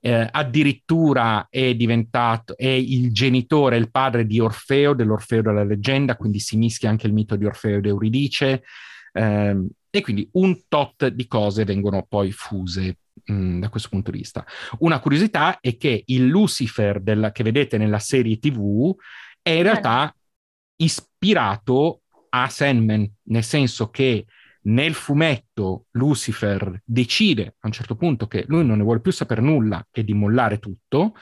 Eh, 0.05 0.29
addirittura 0.33 1.47
è 1.49 1.77
diventato, 1.77 2.57
è 2.57 2.67
il 2.67 3.13
genitore, 3.13 3.77
il 3.77 3.89
padre 3.91 4.27
di 4.27 4.41
Orfeo, 4.41 4.95
dell'Orfeo 4.95 5.43
della 5.43 5.63
leggenda, 5.63 6.17
quindi 6.17 6.41
si 6.41 6.57
mischia 6.57 6.91
anche 6.91 7.07
il 7.07 7.13
mito 7.13 7.37
di 7.37 7.45
Orfeo 7.45 7.79
ed 7.79 7.87
Euridice, 7.87 8.65
ehm, 9.13 9.69
e 9.91 10.01
quindi 10.01 10.29
un 10.33 10.63
tot 10.67 11.07
di 11.07 11.27
cose 11.29 11.65
vengono 11.65 12.05
poi 12.09 12.33
fuse 12.33 12.97
mh, 13.27 13.61
da 13.61 13.69
questo 13.69 13.91
punto 13.91 14.11
di 14.11 14.19
vista. 14.19 14.45
Una 14.79 14.99
curiosità 14.99 15.61
è 15.61 15.77
che 15.77 16.03
il 16.07 16.27
Lucifer 16.27 17.01
del- 17.01 17.31
che 17.33 17.45
vedete 17.45 17.79
nella 17.79 18.01
serie 18.01 18.39
TV 18.41 18.93
è 19.41 19.51
in 19.51 19.63
realtà 19.63 20.13
ispirato 20.83 22.03
a 22.31 22.49
Sandman, 22.49 23.11
nel 23.25 23.45
senso 23.45 23.91
che 23.91 24.27
nel 24.65 24.95
fumetto 24.95 25.87
Lucifer 25.93 26.81
decide 26.85 27.57
a 27.59 27.67
un 27.67 27.73
certo 27.73 27.97
punto 27.97 28.27
che 28.27 28.45
lui 28.47 28.65
non 28.65 28.79
ne 28.79 28.85
vuole 28.85 29.01
più 29.01 29.11
sapere 29.11 29.41
nulla 29.41 29.85
e 29.91 30.05
di 30.05 30.15
mollare 30.15 30.59
tutto, 30.59 31.15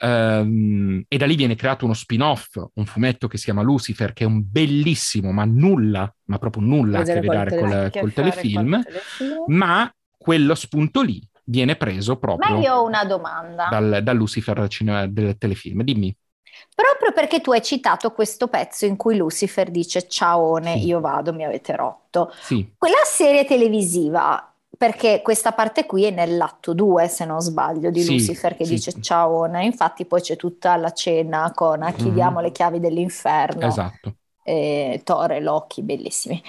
Um, 0.00 1.02
e 1.08 1.16
da 1.16 1.26
lì 1.26 1.34
viene 1.34 1.56
creato 1.56 1.84
uno 1.84 1.92
spin-off, 1.92 2.56
un 2.74 2.86
fumetto 2.86 3.26
che 3.26 3.36
si 3.36 3.44
chiama 3.44 3.62
Lucifer, 3.62 4.12
che 4.12 4.22
è 4.22 4.26
un 4.28 4.42
bellissimo, 4.48 5.32
ma 5.32 5.44
nulla, 5.44 6.08
ma 6.26 6.38
proprio 6.38 6.62
nulla 6.62 7.00
a 7.00 7.02
che 7.02 7.18
vedere 7.18 7.58
col, 7.58 7.90
col, 7.90 8.12
telefilm, 8.12 8.80
telefilm, 8.80 9.44
ma 9.48 9.92
quello 10.16 10.54
spunto 10.54 11.02
lì 11.02 11.20
viene 11.44 11.76
preso 11.76 12.16
proprio 12.16 12.56
ma 12.56 12.60
io 12.60 12.74
ho 12.74 12.84
una 12.84 13.04
domanda 13.04 13.68
dal, 13.70 14.00
dal 14.02 14.16
Lucifer 14.16 14.68
del 15.08 15.36
telefilm. 15.36 15.82
Dimmi. 15.82 16.16
Proprio 16.74 17.12
perché 17.12 17.40
tu 17.40 17.50
hai 17.50 17.62
citato 17.62 18.12
questo 18.12 18.46
pezzo 18.48 18.86
in 18.86 18.96
cui 18.96 19.16
Lucifer 19.16 19.70
dice 19.70 20.06
ciaone, 20.06 20.78
sì. 20.78 20.86
io 20.86 21.00
vado, 21.00 21.32
mi 21.32 21.44
avete 21.44 21.74
rotto. 21.74 22.32
Sì. 22.40 22.72
Quella 22.78 23.02
serie 23.04 23.44
televisiva 23.44 24.52
perché 24.78 25.22
questa 25.22 25.50
parte 25.50 25.86
qui 25.86 26.04
è 26.04 26.10
nell'atto 26.10 26.72
2, 26.72 27.08
se 27.08 27.24
non 27.24 27.40
sbaglio, 27.40 27.90
di 27.90 28.00
sì, 28.00 28.12
Lucifer 28.12 28.56
che 28.56 28.64
dice 28.64 29.00
ciao, 29.00 29.44
infatti 29.58 30.04
poi 30.04 30.20
c'è 30.20 30.36
tutta 30.36 30.76
la 30.76 30.92
cena 30.92 31.50
con 31.52 31.82
a 31.82 31.92
chi 31.92 32.04
mm-hmm. 32.04 32.14
diamo 32.14 32.40
le 32.40 32.52
chiavi 32.52 32.78
dell'inferno. 32.78 33.66
Esatto. 33.66 34.14
E 34.44 35.00
Thor 35.02 35.32
e 35.32 35.40
Loki, 35.40 35.82
bellissimi. 35.82 36.40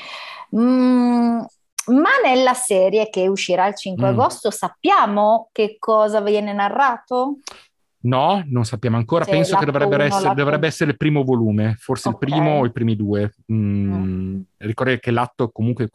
Mm, 0.55 1.39
ma 1.87 2.09
nella 2.23 2.53
serie 2.53 3.09
che 3.09 3.27
uscirà 3.27 3.65
il 3.65 3.75
5 3.75 4.05
mm. 4.05 4.09
agosto 4.11 4.51
sappiamo 4.51 5.49
che 5.51 5.77
cosa 5.79 6.21
viene 6.21 6.53
narrato? 6.53 7.37
No, 8.01 8.43
non 8.47 8.65
sappiamo 8.65 8.97
ancora. 8.97 9.25
C'è 9.25 9.31
Penso 9.31 9.57
che 9.57 9.65
dovrebbe 9.65 10.03
essere, 10.03 10.33
dovrebbe 10.33 10.67
essere, 10.67 10.91
il 10.91 10.97
primo 10.97 11.23
volume, 11.23 11.75
forse 11.77 12.09
okay. 12.09 12.29
il 12.29 12.33
primo 12.35 12.59
o 12.59 12.65
i 12.65 12.71
primi 12.71 12.95
due. 12.95 13.33
Mm, 13.51 13.93
mm. 13.93 14.41
Ricordo 14.57 14.97
che 14.97 15.11
l'atto 15.11 15.49
comunque, 15.49 15.89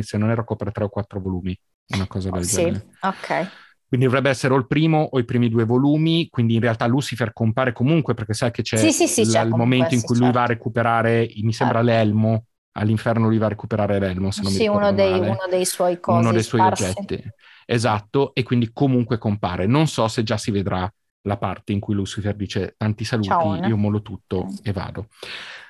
se 0.00 0.18
non 0.18 0.30
ero 0.30 0.44
copre 0.44 0.70
tre 0.70 0.84
o 0.84 0.88
quattro 0.88 1.20
volumi 1.20 1.58
una 1.94 2.06
cosa 2.06 2.30
del 2.30 2.44
sì, 2.44 2.56
genere. 2.56 2.86
ok. 3.00 3.50
Quindi 3.88 4.04
dovrebbe 4.04 4.28
essere 4.28 4.52
o 4.52 4.56
il 4.58 4.66
primo 4.66 5.08
o 5.10 5.18
i 5.18 5.24
primi 5.24 5.48
due 5.48 5.64
volumi, 5.64 6.28
quindi 6.28 6.54
in 6.54 6.60
realtà 6.60 6.86
Lucifer 6.86 7.32
compare 7.32 7.72
comunque 7.72 8.12
perché 8.12 8.34
sai 8.34 8.50
che 8.50 8.60
c'è, 8.60 8.76
sì, 8.76 8.92
sì, 8.92 9.06
sì, 9.06 9.24
c'è 9.24 9.42
il 9.42 9.48
momento 9.48 9.94
in 9.94 10.02
cui 10.02 10.16
lui 10.16 10.26
certo. 10.26 10.38
va 10.38 10.44
a 10.44 10.48
recuperare, 10.48 11.30
mi 11.36 11.54
sembra 11.54 11.82
certo. 11.82 11.90
l'elmo, 11.90 12.44
all'inferno 12.72 13.28
lui 13.28 13.38
va 13.38 13.46
a 13.46 13.50
recuperare 13.50 13.98
l'elmo, 13.98 14.30
se 14.30 14.42
non 14.42 14.52
sì, 14.52 14.68
mi 14.68 14.68
uno 14.68 14.92
dei, 14.92 15.12
male. 15.12 15.28
uno 15.28 15.46
dei 15.48 15.64
suoi 15.64 15.98
cosi 16.00 16.20
Uno 16.20 16.32
dei 16.32 16.42
suoi 16.42 16.60
sparsi. 16.60 16.84
oggetti. 16.84 17.24
Esatto, 17.64 18.34
e 18.34 18.42
quindi 18.42 18.70
comunque 18.74 19.16
compare. 19.16 19.66
Non 19.66 19.86
so 19.86 20.06
se 20.08 20.22
già 20.22 20.36
si 20.36 20.50
vedrà 20.50 20.90
la 21.22 21.36
parte 21.36 21.72
in 21.72 21.80
cui 21.80 21.94
Lucifer 21.94 22.34
dice 22.34 22.74
tanti 22.76 23.04
saluti, 23.04 23.28
Ciao, 23.28 23.66
io 23.66 23.76
mollo 23.76 24.02
tutto 24.02 24.48
e 24.62 24.72
vado. 24.72 25.08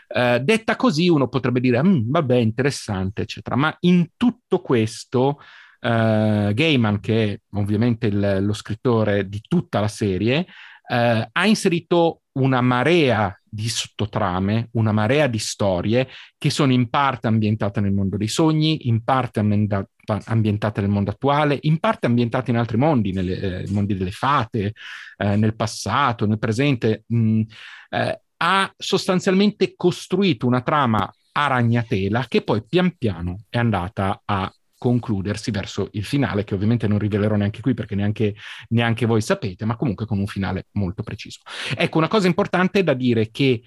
Uh, 0.09 0.38
detta 0.38 0.76
così 0.76 1.09
uno 1.09 1.28
potrebbe 1.28 1.61
dire, 1.61 1.83
mm, 1.83 2.11
vabbè, 2.11 2.37
interessante, 2.37 3.23
eccetera, 3.23 3.57
ma 3.57 3.75
in 3.81 4.11
tutto 4.17 4.61
questo 4.61 5.38
Uh, 5.81 6.52
Gaiman, 6.55 6.99
che 6.99 7.33
è 7.33 7.40
ovviamente 7.52 8.09
il, 8.09 8.38
lo 8.40 8.52
scrittore 8.52 9.28
di 9.28 9.40
tutta 9.47 9.78
la 9.78 9.87
serie, 9.87 10.40
uh, 10.40 11.28
ha 11.31 11.47
inserito 11.47 12.23
una 12.33 12.61
marea 12.61 13.33
di 13.45 13.69
sottotrame, 13.69 14.71
una 14.73 14.90
marea 14.90 15.28
di 15.28 15.38
storie 15.38 16.09
che 16.37 16.50
sono 16.50 16.73
in 16.73 16.88
parte 16.90 17.28
ambientate 17.28 17.81
nel 17.81 17.93
mondo 17.93 18.17
dei 18.17 18.26
sogni, 18.26 18.88
in 18.88 19.05
parte 19.05 19.38
ambientate 19.38 19.90
nel 20.81 20.88
mondo 20.88 21.11
attuale, 21.11 21.59
in 21.62 21.79
parte 21.79 22.07
ambientate 22.07 22.50
in 22.50 22.57
altri 22.57 22.77
mondi, 22.77 23.12
nei 23.12 23.31
eh, 23.31 23.65
mondi 23.69 23.97
delle 23.97 24.11
fate, 24.11 24.75
eh, 25.17 25.37
nel 25.37 25.55
passato, 25.55 26.27
nel 26.27 26.38
presente. 26.38 27.05
Mm, 27.12 27.43
eh, 27.91 28.21
ha 28.41 28.73
sostanzialmente 28.77 29.75
costruito 29.77 30.47
una 30.47 30.61
trama 30.61 31.12
a 31.33 31.47
ragnatela 31.47 32.27
che 32.29 32.43
poi 32.43 32.65
pian 32.65 32.97
piano 32.97 33.41
è 33.49 33.59
andata 33.59 34.23
a 34.25 34.53
concludersi 34.79 35.50
verso 35.50 35.88
il 35.93 36.05
finale, 36.05 36.45
che 36.45 36.55
ovviamente 36.55 36.87
non 36.87 36.99
rivelerò 36.99 37.35
neanche 37.35 37.61
qui 37.61 37.75
perché 37.75 37.97
neanche, 37.97 38.37
neanche 38.69 39.07
voi 39.07 39.21
sapete, 39.21 39.65
ma 39.65 39.77
comunque 39.77 40.07
con 40.07 40.19
un 40.19 40.27
finale 40.27 40.69
molto 40.73 41.03
preciso. 41.03 41.41
Ecco, 41.77 41.99
una 41.99 42.09
cosa 42.09 42.29
importante 42.29 42.85
da 42.85 42.95
dire 42.95 43.31
che 43.31 43.62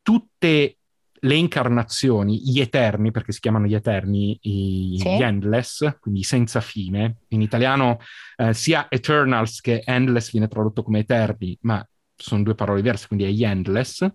tutte 0.00 0.78
le 1.24 1.34
incarnazioni, 1.34 2.40
gli 2.42 2.60
eterni, 2.60 3.10
perché 3.10 3.32
si 3.32 3.40
chiamano 3.40 3.66
gli 3.66 3.74
eterni, 3.74 4.38
i, 4.42 4.98
sì. 4.98 5.16
gli 5.16 5.22
endless, 5.22 5.98
quindi 5.98 6.22
senza 6.22 6.60
fine, 6.60 7.16
in 7.28 7.40
italiano 7.40 7.98
eh, 8.36 8.52
sia 8.52 8.86
eternals 8.90 9.60
che 9.60 9.82
endless 9.84 10.30
viene 10.30 10.48
tradotto 10.48 10.82
come 10.82 11.00
eterni, 11.00 11.56
ma 11.62 11.86
sono 12.14 12.42
due 12.42 12.54
parole 12.54 12.80
diverse, 12.80 13.06
quindi 13.06 13.24
è 13.24 13.28
gli 13.28 13.44
endless, 13.44 14.06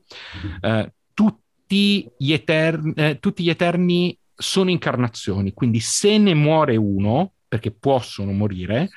eh, 0.62 0.94
tutti, 1.14 2.08
gli 2.18 2.32
eterni, 2.32 2.94
eh, 2.96 3.18
tutti 3.20 3.44
gli 3.44 3.50
eterni 3.50 4.18
sono 4.36 4.70
incarnazioni, 4.70 5.52
quindi 5.54 5.80
se 5.80 6.18
ne 6.18 6.36
muore 6.36 6.76
uno, 6.76 7.34
perché 7.48 7.72
possono 7.72 8.32
morire, 8.32 8.90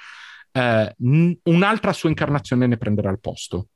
eh, 0.53 0.95
un'altra 1.45 1.95
sua 1.95 2.11
incarnazione 2.11 2.67
ne 2.67 2.77
prenderà 2.77 3.11
il 3.11 3.21
posto. 3.21 3.69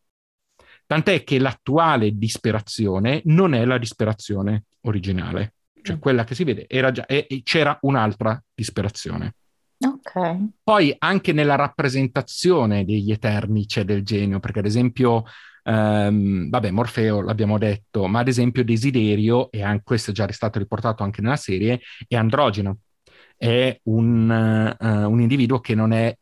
Tant'è 0.86 1.24
che 1.24 1.38
l'attuale 1.38 2.16
disperazione 2.16 3.20
non 3.24 3.54
è 3.54 3.64
la 3.64 3.78
disperazione 3.78 4.64
originale, 4.82 5.54
cioè 5.82 5.96
mm. 5.96 5.98
quella 5.98 6.24
che 6.24 6.34
si 6.34 6.44
vede 6.44 6.66
era 6.68 6.92
già, 6.92 7.04
e, 7.06 7.26
e 7.28 7.42
c'era 7.42 7.76
un'altra 7.82 8.40
disperazione. 8.54 9.34
Ok. 9.78 10.36
Poi 10.62 10.94
anche 10.98 11.32
nella 11.32 11.56
rappresentazione 11.56 12.84
degli 12.84 13.10
Eterni 13.10 13.66
c'è 13.66 13.84
del 13.84 14.02
genio, 14.02 14.40
perché 14.40 14.60
ad 14.60 14.66
esempio 14.66 15.24
Um, 15.66 16.48
vabbè, 16.48 16.70
Morfeo 16.70 17.22
l'abbiamo 17.22 17.58
detto, 17.58 18.06
ma 18.06 18.20
ad 18.20 18.28
esempio 18.28 18.62
Desiderio, 18.62 19.50
e 19.50 19.64
anche, 19.64 19.82
questo 19.84 20.12
è 20.12 20.14
già 20.14 20.30
stato 20.30 20.60
riportato 20.60 21.02
anche 21.02 21.20
nella 21.20 21.34
serie, 21.34 21.80
è 22.06 22.14
androgeno. 22.14 22.78
È 23.36 23.76
un, 23.86 24.76
uh, 24.78 25.10
un 25.10 25.20
individuo 25.20 25.58
che 25.58 25.74
non 25.74 25.90
è, 25.90 26.16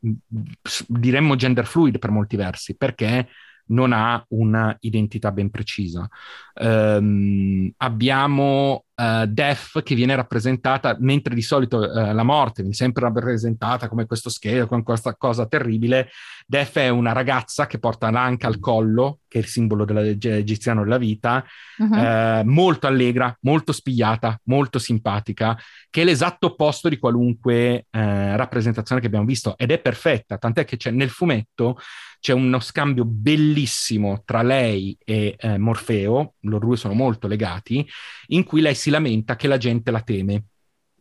diremmo, 0.86 1.36
gender 1.36 1.66
fluid 1.66 1.98
per 1.98 2.10
molti 2.10 2.36
versi, 2.36 2.74
perché 2.74 3.28
non 3.66 3.92
ha 3.92 4.24
una 4.30 4.76
identità 4.80 5.32
ben 5.32 5.50
precisa. 5.50 6.08
Um, 6.54 7.70
abbiamo 7.78 8.84
uh, 8.94 9.26
Death 9.26 9.82
che 9.82 9.94
viene 9.94 10.14
rappresentata, 10.14 10.96
mentre 11.00 11.34
di 11.34 11.42
solito 11.42 11.78
uh, 11.78 12.12
la 12.12 12.22
morte 12.22 12.62
viene 12.62 12.74
sempre 12.74 13.04
rappresentata 13.04 13.88
come 13.88 14.06
questo 14.06 14.30
scheda, 14.30 14.66
con 14.66 14.82
questa 14.82 15.14
cosa 15.16 15.46
terribile, 15.46 16.10
Death 16.46 16.78
è 16.78 16.88
una 16.88 17.12
ragazza 17.12 17.66
che 17.66 17.78
porta 17.78 18.10
l'anca 18.10 18.46
al 18.46 18.58
collo, 18.58 19.20
che 19.28 19.38
è 19.38 19.42
il 19.42 19.48
simbolo 19.48 19.84
dell'egiziano 19.84 20.82
della 20.82 20.98
vita, 20.98 21.44
uh-huh. 21.78 21.86
uh, 21.86 22.42
molto 22.44 22.86
allegra, 22.86 23.36
molto 23.40 23.72
spigliata, 23.72 24.38
molto 24.44 24.78
simpatica, 24.78 25.58
che 25.90 26.02
è 26.02 26.04
l'esatto 26.04 26.46
opposto 26.48 26.88
di 26.88 26.98
qualunque 26.98 27.86
rappresentazione 27.90 29.00
che 29.00 29.06
abbiamo 29.06 29.24
visto 29.24 29.56
ed 29.56 29.70
è 29.70 29.78
perfetta, 29.78 30.38
tant'è 30.38 30.64
che 30.64 30.76
c'è 30.76 30.90
nel 30.90 31.10
fumetto 31.10 31.78
c'è 32.24 32.32
uno 32.32 32.58
scambio 32.58 33.04
bellissimo 33.04 34.22
tra 34.24 34.40
lei 34.40 34.96
e 35.04 35.36
eh, 35.38 35.58
Morfeo, 35.58 36.36
loro 36.40 36.66
due 36.68 36.76
sono 36.78 36.94
molto 36.94 37.26
legati, 37.26 37.86
in 38.28 38.44
cui 38.44 38.62
lei 38.62 38.74
si 38.84 38.90
lamenta 38.90 39.34
che 39.34 39.48
la 39.48 39.56
gente 39.56 39.90
la 39.90 40.02
teme, 40.02 40.44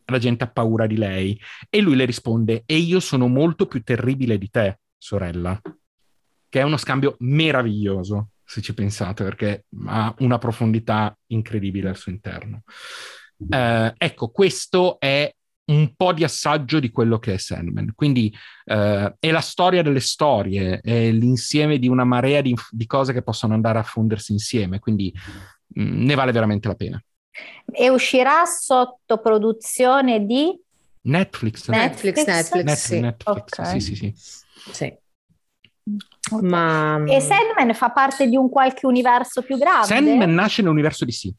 la 0.05 0.17
gente 0.17 0.45
ha 0.45 0.49
paura 0.49 0.87
di 0.87 0.95
lei 0.95 1.37
e 1.69 1.81
lui 1.81 1.97
le 1.97 2.05
risponde 2.05 2.63
e 2.65 2.77
io 2.77 3.01
sono 3.01 3.27
molto 3.27 3.65
più 3.65 3.83
terribile 3.83 4.37
di 4.37 4.49
te, 4.49 4.79
sorella, 4.97 5.59
che 6.47 6.59
è 6.61 6.63
uno 6.63 6.77
scambio 6.77 7.17
meraviglioso, 7.19 8.29
se 8.45 8.61
ci 8.61 8.73
pensate, 8.73 9.25
perché 9.25 9.65
ha 9.87 10.15
una 10.19 10.37
profondità 10.37 11.13
incredibile 11.27 11.89
al 11.89 11.97
suo 11.97 12.13
interno. 12.13 12.63
Eh, 13.49 13.93
ecco, 13.97 14.29
questo 14.29 14.97
è 14.97 15.29
un 15.65 15.93
po' 15.93 16.13
di 16.13 16.23
assaggio 16.23 16.79
di 16.79 16.89
quello 16.89 17.19
che 17.19 17.33
è 17.33 17.37
Sandman. 17.37 17.91
Quindi 17.95 18.33
eh, 18.63 19.13
è 19.19 19.29
la 19.29 19.41
storia 19.41 19.83
delle 19.83 19.99
storie, 19.99 20.79
è 20.79 21.11
l'insieme 21.11 21.79
di 21.79 21.89
una 21.89 22.05
marea 22.05 22.39
di, 22.39 22.55
di 22.69 22.85
cose 22.85 23.11
che 23.11 23.23
possono 23.23 23.53
andare 23.53 23.79
a 23.79 23.83
fondersi 23.83 24.31
insieme, 24.31 24.79
quindi 24.79 25.13
mh, 25.67 25.83
mm, 25.83 26.05
ne 26.05 26.15
vale 26.15 26.31
veramente 26.31 26.69
la 26.69 26.75
pena. 26.75 27.03
E 27.71 27.89
uscirà 27.89 28.45
sotto 28.45 29.17
produzione 29.17 30.25
di 30.25 30.59
Netflix. 31.03 31.67
Netflix, 31.69 32.25
Netflix, 32.25 32.25
Netflix, 32.25 32.85
sì. 32.85 32.99
Netflix, 32.99 33.59
okay. 33.59 33.79
sì, 33.79 33.95
sì, 33.95 33.95
sì. 33.95 34.13
sì. 34.71 34.97
Okay. 36.31 36.49
Ma... 36.49 37.03
E 37.05 37.19
Sandman 37.19 37.73
fa 37.73 37.89
parte 37.89 38.27
di 38.27 38.37
un 38.37 38.49
qualche 38.49 38.85
universo 38.85 39.41
più 39.41 39.57
grande? 39.57 39.87
Sandman 39.87 40.33
nasce 40.33 40.61
nell'universo 40.61 41.03
di 41.03 41.11
sì. 41.11 41.33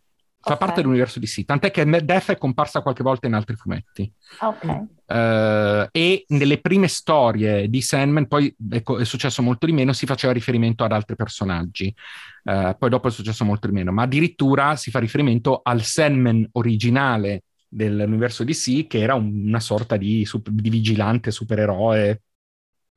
Fa 0.45 0.53
okay. 0.53 0.59
parte 0.59 0.81
dell'universo 0.83 1.19
di 1.19 1.27
sì, 1.27 1.47
tant'è 1.47 1.71
che 1.71 1.87
Def 2.05 2.33
è 2.33 2.37
comparsa 2.37 2.83
qualche 2.83 3.03
volta 3.03 3.27
in 3.27 3.33
altri 3.33 3.57
fumetti. 3.57 4.13
Ok. 4.41 4.65
Uh, 5.07 5.89
e 5.91 6.25
nelle 6.29 6.61
prime 6.61 6.87
storie 6.87 7.71
di 7.71 7.81
Sandman, 7.81 8.27
poi 8.27 8.55
ecco, 8.71 8.99
è 8.99 9.07
successo 9.07 9.41
molto 9.41 9.65
di 9.65 9.73
meno, 9.73 9.95
si 9.95 10.05
faceva 10.05 10.35
riferimento 10.35 10.85
ad 10.85 10.93
altri 10.93 11.17
personaggi. 11.17 11.95
Uh, 12.43 12.77
poi 12.79 12.91
dopo 12.91 13.09
è 13.09 13.11
successo 13.11 13.43
molto 13.47 13.69
di 13.69 13.73
meno, 13.73 13.91
ma 13.91 14.03
addirittura 14.03 14.77
si 14.77 14.91
fa 14.91 14.99
riferimento 14.99 15.61
al 15.63 15.81
Sandman 15.81 16.47
originale 16.53 17.45
dell'universo 17.67 18.45
DC, 18.45 18.87
che 18.87 18.99
era 18.99 19.15
un, 19.15 19.47
una 19.47 19.61
sorta 19.61 19.97
di, 19.97 20.29
di 20.43 20.69
vigilante 20.69 21.31
supereroe 21.31 22.23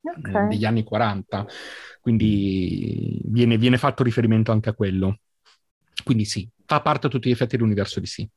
okay. 0.02 0.48
degli 0.48 0.66
anni 0.66 0.82
40. 0.82 1.46
Quindi 2.02 3.22
viene, 3.24 3.56
viene 3.56 3.78
fatto 3.78 4.02
riferimento 4.02 4.52
anche 4.52 4.68
a 4.68 4.74
quello. 4.74 5.20
Quindi 6.04 6.26
sì, 6.26 6.46
fa 6.68 6.82
parte 6.82 7.06
a 7.06 7.10
tutti 7.10 7.30
gli 7.30 7.32
effetti 7.32 7.56
dell'universo 7.56 7.98
di 7.98 8.06
sì. 8.06 8.28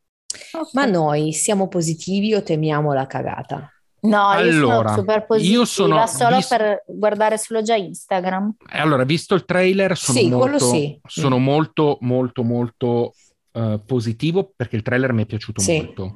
Ma 0.71 0.85
noi 0.85 1.33
siamo 1.33 1.67
positivi 1.67 2.33
o 2.33 2.41
temiamo 2.41 2.93
la 2.93 3.05
cagata? 3.05 3.69
No, 4.03 4.29
allora, 4.29 4.45
io 4.45 4.65
sono 4.65 4.93
super 4.95 5.25
positiva 5.25 5.53
io 5.53 5.65
sono 5.65 6.07
solo 6.07 6.35
vis- 6.37 6.47
per 6.47 6.83
guardare 6.87 7.37
solo 7.37 7.61
già 7.61 7.75
Instagram. 7.75 8.55
Allora, 8.69 9.03
visto 9.03 9.35
il 9.35 9.43
trailer, 9.43 9.97
sono 9.97 10.17
sì, 10.17 10.29
molto, 10.29 10.57
sì. 10.59 10.99
sono 11.05 11.37
mm. 11.37 11.43
molto, 11.43 11.97
molto, 12.01 12.43
molto 12.43 13.13
uh, 13.51 13.83
positivo 13.85 14.53
perché 14.55 14.77
il 14.77 14.81
trailer 14.81 15.11
mi 15.11 15.23
è 15.23 15.25
piaciuto 15.25 15.59
sì. 15.59 15.75
molto. 15.75 16.15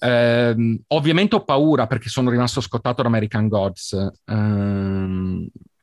Uh, 0.00 0.80
ovviamente 0.88 1.34
ho 1.34 1.44
paura 1.44 1.88
perché 1.88 2.08
sono 2.08 2.30
rimasto 2.30 2.60
scottato 2.60 3.02
da 3.02 3.08
American 3.08 3.48
Gods, 3.48 3.92
uh, 4.24 4.32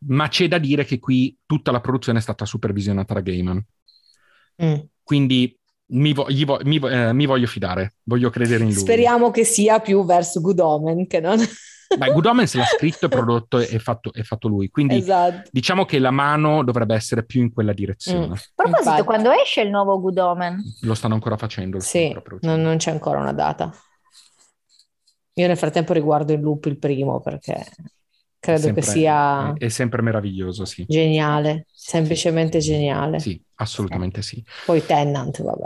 ma 0.08 0.27
c'è 0.29 0.48
da 0.48 0.58
dire 0.58 0.86
che 0.86 0.98
qui 0.98 1.38
tutta 1.46 1.72
la 1.72 1.81
produzione 1.81 2.20
è 2.20 2.22
stata 2.22 2.46
supervisionata 2.46 3.13
da 3.13 3.20
Gaiman. 3.20 3.63
Mm. 4.63 4.79
Quindi 5.12 5.53
mi, 5.88 6.13
vo- 6.13 6.25
vo- 6.46 6.60
mi, 6.63 6.80
vo- 6.80 6.88
eh, 6.88 7.12
mi, 7.12 7.25
voglio 7.25 7.48
fidare, 7.48 7.96
voglio 8.03 8.30
credere 8.30 8.63
in 8.63 8.70
lui. 8.70 8.80
Speriamo 8.80 9.30
che 9.30 9.44
sia 9.44 9.82
più 9.82 10.06
verso 10.06 10.39
Good 10.39 10.60
Omen 10.60 11.06
che 11.06 11.20
non... 11.20 11.38
Beh, 11.98 12.13
Good 12.13 12.27
Omens 12.27 12.53
l'ha 12.53 12.63
scritto 12.63 13.08
e 13.08 13.10
prodotto 13.12 13.60
e 13.60 13.77
fatto, 13.80 14.13
è 14.13 14.22
fatto 14.22 14.48
lui, 14.48 14.70
quindi 14.70 14.96
esatto. 14.96 15.50
diciamo 15.51 15.84
che 15.84 16.00
la 16.00 16.12
mano 16.12 16.63
dovrebbe 16.63 16.96
essere 16.96 17.25
più 17.25 17.41
in 17.41 17.51
quella 17.51 17.74
direzione. 17.74 18.27
Mm. 18.27 18.32
A 18.32 18.39
proposito, 18.56 18.89
Infatti. 18.89 19.03
quando 19.03 19.32
esce 19.32 19.60
il 19.60 19.70
nuovo 19.70 20.00
Good 20.00 20.18
Omen? 20.18 20.63
Lo 20.84 20.94
stanno 20.94 21.15
ancora 21.15 21.36
facendo. 21.36 21.82
Sì, 21.82 22.15
non, 22.39 22.62
non 22.62 22.77
c'è 22.77 22.91
ancora 22.91 23.20
una 23.20 23.34
data. 23.34 23.70
Io 25.34 25.48
nel 25.48 25.58
frattempo 25.58 25.91
riguardo 25.91 26.32
in 26.32 26.39
loop 26.39 26.68
il 26.68 26.80
primo 26.80 27.20
perché 27.20 27.65
credo 28.42 28.62
sempre, 28.62 28.82
che 28.82 28.88
sia... 28.88 29.54
È, 29.54 29.66
è, 29.66 29.70
sempre 29.70 30.02
meraviglioso, 30.02 30.66
sì. 30.66 30.84
Geniale, 30.88 31.68
semplicemente 31.72 32.58
geniale. 32.60 33.20
Sì, 33.20 33.42
assolutamente 33.56 34.24
sì. 34.24 34.44
Poi 34.66 34.84
Tennant, 34.84 35.42
vabbè. 35.42 35.66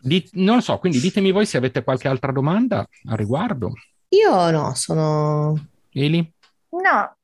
Di, 0.00 0.28
non 0.32 0.56
lo 0.56 0.62
so, 0.62 0.78
quindi 0.78 0.98
ditemi 0.98 1.30
voi 1.30 1.44
se 1.46 1.58
avete 1.58 1.84
qualche 1.84 2.08
altra 2.08 2.32
domanda 2.32 2.88
a 3.08 3.14
riguardo. 3.14 3.72
Io 4.08 4.50
no, 4.50 4.74
sono... 4.74 5.68
Eli? 5.90 6.32
No, 6.70 7.16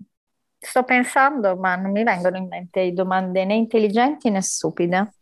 sto 0.58 0.84
pensando, 0.84 1.56
ma 1.56 1.74
non 1.74 1.90
mi 1.90 2.04
vengono 2.04 2.36
in 2.36 2.46
mente 2.46 2.92
domande 2.92 3.44
né 3.46 3.54
intelligenti 3.54 4.30
né 4.30 4.42
stupide. 4.42 5.14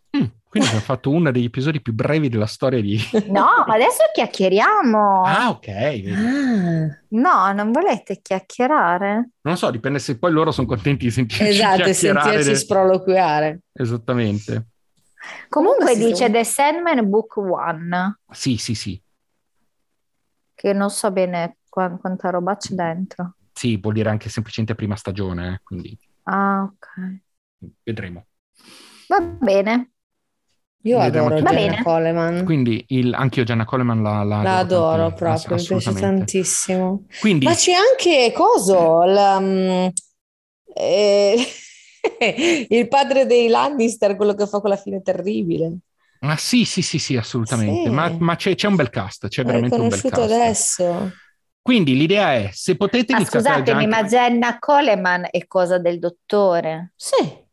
Quindi 0.50 0.68
abbiamo 0.68 0.84
fatto 0.84 1.10
uno 1.10 1.30
degli 1.30 1.44
episodi 1.44 1.80
più 1.80 1.92
brevi 1.92 2.28
della 2.28 2.46
storia 2.46 2.80
di... 2.80 2.98
No, 3.30 3.46
adesso 3.68 4.02
chiacchieriamo. 4.12 5.22
Ah, 5.22 5.48
ok. 5.50 5.68
Ah. 5.68 6.98
No, 7.10 7.52
non 7.52 7.70
volete 7.70 8.18
chiacchierare? 8.20 9.28
Non 9.42 9.56
so, 9.56 9.70
dipende 9.70 10.00
se 10.00 10.18
poi 10.18 10.32
loro 10.32 10.50
sono 10.50 10.66
contenti 10.66 11.04
di 11.04 11.12
sentirci 11.12 11.46
esatto, 11.46 11.82
chiacchierare. 11.84 12.18
Esatto, 12.18 12.42
sentirci 12.42 12.64
sproloquiare. 12.64 13.60
Esattamente. 13.72 14.66
Comunque 15.48 15.94
dice 15.94 16.16
sono... 16.16 16.32
The 16.32 16.44
Sandman 16.44 17.08
Book 17.08 17.36
One. 17.36 18.18
Sì, 18.32 18.56
sì, 18.56 18.74
sì. 18.74 19.00
Che 20.52 20.72
non 20.72 20.90
so 20.90 21.12
bene 21.12 21.58
qu- 21.68 22.00
quanta 22.00 22.30
roba 22.30 22.56
c'è 22.56 22.74
dentro. 22.74 23.36
Sì, 23.52 23.76
vuol 23.76 23.94
dire 23.94 24.10
anche 24.10 24.28
semplicemente 24.28 24.74
prima 24.74 24.96
stagione, 24.96 25.54
eh, 25.54 25.60
quindi... 25.62 25.96
Ah, 26.24 26.62
ok. 26.62 27.18
Vedremo. 27.84 28.26
Va 29.06 29.20
bene. 29.20 29.92
Io 30.82 30.98
adoro 30.98 31.42
Gianna 31.42 31.82
Coleman. 31.82 32.44
Quindi 32.44 32.84
il, 32.88 33.12
anche 33.12 33.40
io 33.40 33.44
Gianna 33.44 33.66
Coleman 33.66 34.02
la, 34.02 34.22
la, 34.22 34.42
la 34.42 34.58
adoro, 34.58 35.06
adoro 35.06 35.14
proprio, 35.14 35.56
mi 35.56 35.64
piace 35.64 35.92
tantissimo. 35.92 37.04
Quindi... 37.20 37.44
Ma 37.44 37.54
c'è 37.54 37.72
anche 37.72 38.32
coso, 38.34 39.02
la, 39.02 39.36
um, 39.36 39.90
eh, 40.74 41.36
il 42.68 42.88
padre 42.88 43.26
dei 43.26 43.48
Lannister, 43.48 44.16
quello 44.16 44.34
che 44.34 44.46
fa 44.46 44.60
quella 44.60 44.76
fine 44.76 45.02
terribile. 45.02 45.78
Ah 46.20 46.36
sì, 46.36 46.64
sì, 46.64 46.80
sì, 46.80 46.98
sì, 46.98 47.16
assolutamente. 47.16 47.88
Sì. 47.88 47.94
Ma, 47.94 48.14
ma 48.18 48.36
c'è, 48.36 48.54
c'è, 48.54 48.66
un 48.66 48.76
bel 48.76 48.90
cast, 48.90 49.28
c'è 49.28 49.44
veramente 49.44 49.78
un 49.78 49.88
bel 49.88 50.00
cast. 50.00 50.18
adesso. 50.18 51.12
Quindi 51.62 51.94
l'idea 51.94 52.34
è, 52.34 52.50
se 52.52 52.76
potete... 52.76 53.12
Ah, 53.12 53.24
scusatemi, 53.24 53.86
ma 53.86 54.04
Gianna 54.04 54.58
Coleman 54.58 55.28
è 55.30 55.46
cosa 55.46 55.78
del 55.78 55.98
dottore? 55.98 56.92
Sì. 56.96 57.48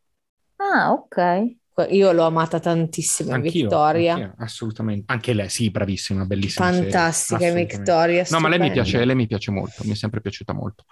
Ah, 0.56 0.92
ok. 0.92 1.56
Io 1.84 2.12
l'ho 2.12 2.24
amata 2.24 2.60
tantissimo 2.60 3.34
in 3.34 3.40
Victoria. 3.40 4.14
Anch'io, 4.14 4.34
assolutamente. 4.38 5.12
Anche 5.12 5.32
lei, 5.32 5.48
sì, 5.48 5.70
bravissima, 5.70 6.24
bellissima. 6.24 6.70
Fantastica 6.70 7.52
Victoria. 7.52 8.24
No, 8.30 8.40
ma 8.40 8.48
lei 8.48 8.58
mi 8.58 8.70
piace, 8.70 9.04
lei 9.04 9.14
mi 9.16 9.26
piace 9.26 9.50
molto, 9.50 9.84
mi 9.84 9.92
è 9.92 9.94
sempre 9.94 10.20
piaciuta 10.20 10.52
molto. 10.52 10.84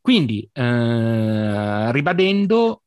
Quindi, 0.00 0.48
eh, 0.52 1.92
ribadendo, 1.92 2.82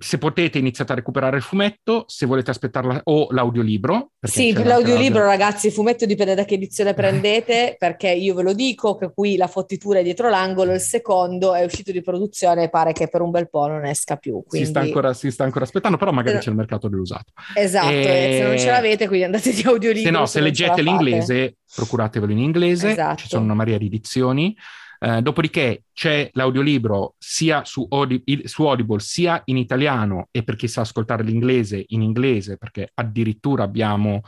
se 0.00 0.16
potete 0.16 0.56
iniziate 0.56 0.92
a 0.92 0.94
recuperare 0.94 1.36
il 1.36 1.42
fumetto, 1.42 2.04
se 2.06 2.24
volete 2.24 2.50
aspettarla 2.50 3.02
o 3.04 3.28
l'audiolibro. 3.30 4.12
Sì, 4.20 4.52
l'audiolibro 4.52 5.24
ragazzi, 5.24 5.66
il 5.66 5.72
fumetto 5.72 6.06
dipende 6.06 6.34
da 6.34 6.44
che 6.44 6.54
edizione 6.54 6.94
prendete, 6.94 7.76
perché 7.78 8.10
io 8.10 8.34
ve 8.34 8.42
lo 8.42 8.54
dico 8.54 8.96
che 8.96 9.12
qui 9.12 9.36
la 9.36 9.46
fottitura 9.46 9.98
è 9.98 10.02
dietro 10.02 10.30
l'angolo, 10.30 10.72
il 10.72 10.80
secondo 10.80 11.54
è 11.54 11.62
uscito 11.64 11.92
di 11.92 12.00
produzione 12.00 12.64
e 12.64 12.68
pare 12.70 12.92
che 12.92 13.08
per 13.08 13.20
un 13.20 13.30
bel 13.30 13.50
po' 13.50 13.66
non 13.66 13.84
esca 13.84 14.16
più. 14.16 14.42
Quindi... 14.46 14.66
Si, 14.66 14.72
sta 14.72 14.80
ancora, 14.80 15.12
si, 15.12 15.30
sta 15.30 15.44
ancora, 15.44 15.64
aspettando, 15.66 15.98
però 15.98 16.12
magari 16.12 16.38
c'è 16.38 16.48
il 16.48 16.56
mercato 16.56 16.88
dell'usato. 16.88 17.32
Esatto, 17.54 17.90
e... 17.90 18.36
se 18.38 18.42
non 18.42 18.58
ce 18.58 18.70
l'avete 18.70 19.06
quindi 19.06 19.26
andate 19.26 19.52
di 19.52 19.62
audiolibro. 19.62 20.10
Se 20.10 20.10
no, 20.10 20.24
se, 20.24 20.38
se 20.38 20.40
leggete 20.40 20.80
l'inglese, 20.80 21.56
procuratevelo 21.74 22.32
in 22.32 22.38
inglese, 22.38 22.92
esatto. 22.92 23.16
ci 23.16 23.28
sono 23.28 23.44
una 23.44 23.54
marea 23.54 23.76
di 23.76 23.86
edizioni. 23.86 24.56
Eh, 25.02 25.22
dopodiché 25.22 25.84
c'è 25.94 26.28
l'audiolibro 26.34 27.14
sia 27.16 27.64
su, 27.64 27.86
Audi- 27.88 28.22
su, 28.44 28.66
Audible 28.66 29.00
sia 29.00 29.40
in 29.46 29.56
italiano 29.56 30.28
e 30.30 30.42
per 30.42 30.56
chi 30.56 30.68
sa 30.68 30.82
ascoltare 30.82 31.22
l'inglese 31.22 31.82
in 31.88 32.02
inglese, 32.02 32.58
perché 32.58 32.90
addirittura 32.92 33.62
abbiamo 33.62 34.20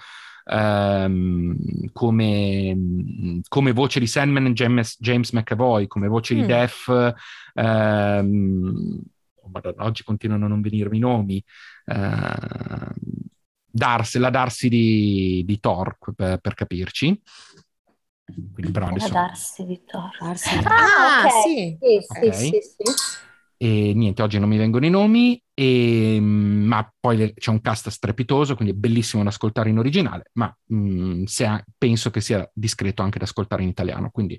ehm, 0.47 1.57
come, 1.93 3.41
come, 3.49 3.73
voce 3.73 4.01
di 4.01 4.07
Sandman 4.07 4.55
James, 4.55 4.97
James 4.99 5.33
McAvoy, 5.33 5.87
come 5.87 6.09
voce 6.09 6.35
mm. 6.35 6.41
di 6.41 6.47
Def. 6.47 7.15
Ehm, 7.53 9.01
oh, 9.43 9.75
oggi 9.77 10.05
continuano 10.05 10.47
a 10.47 10.49
non 10.49 10.63
venirmi 10.63 10.97
i 10.97 11.01
nomi. 11.01 11.45
Eh, 11.85 12.93
Darsi, 13.75 14.19
la 14.19 14.31
Darsi 14.31 14.69
di, 14.69 15.43
di 15.47 15.59
Thor, 15.61 15.97
per, 16.15 16.39
per 16.39 16.55
capirci. 16.55 17.21
Quindi 18.53 18.73
però 18.73 18.87
adesso... 18.87 19.13
Darsi 19.13 19.65
Vittorio. 19.65 20.11
Darsi. 20.21 20.49
Ah, 20.65 21.23
ah 21.23 21.27
okay. 21.27 21.43
sì. 21.43 21.79
Sì, 21.81 22.07
okay. 22.09 22.33
sì, 22.33 22.49
sì, 22.49 22.61
sì. 22.61 23.21
E 23.63 23.93
niente, 23.95 24.23
oggi 24.23 24.41
non 24.41 24.49
mi 24.49 24.57
vengono 24.57 24.85
i 24.87 24.91
nomi, 24.91 25.41
e, 25.55 26.19
mm, 26.19 26.65
ma 26.67 26.93
poi 26.99 27.33
c'è 27.33 27.51
un 27.51 27.61
cast 27.61 27.91
strepitoso, 27.91 28.57
quindi 28.57 28.75
è 28.75 28.77
bellissimo 28.77 29.23
da 29.23 29.29
ascoltare 29.29 29.71
in 29.71 29.79
originale, 29.79 30.31
ma 30.33 30.53
mh, 30.65 30.77
mm, 30.77 31.25
ha, 31.45 31.65
penso 31.79 32.11
che 32.11 32.21
sia 32.21 32.51
discreto 32.53 33.03
anche 33.03 33.19
da 33.19 33.25
ascoltare 33.25 33.63
in 33.63 33.69
italiano. 33.69 34.11
Quindi 34.11 34.37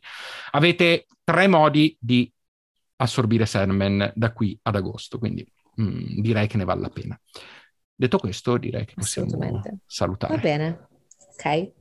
avete 0.51 1.05
tre 1.23 1.47
modi 1.47 1.95
di 1.97 2.29
assorbire 2.97 3.45
Sandman 3.45 4.11
da 4.13 4.33
qui 4.33 4.59
ad 4.61 4.75
agosto, 4.75 5.19
quindi 5.19 5.47
mh, 5.75 5.83
mm, 5.83 6.19
direi 6.19 6.47
che 6.47 6.57
ne 6.57 6.65
vale 6.65 6.81
la 6.81 6.89
pena. 6.89 7.17
Detto 7.95 8.17
questo, 8.17 8.57
direi 8.57 8.83
che 8.83 8.95
possiamo 8.95 9.61
salutare. 9.85 10.35
Va 10.35 10.41
bene. 10.41 10.87
Ok, 11.33 11.71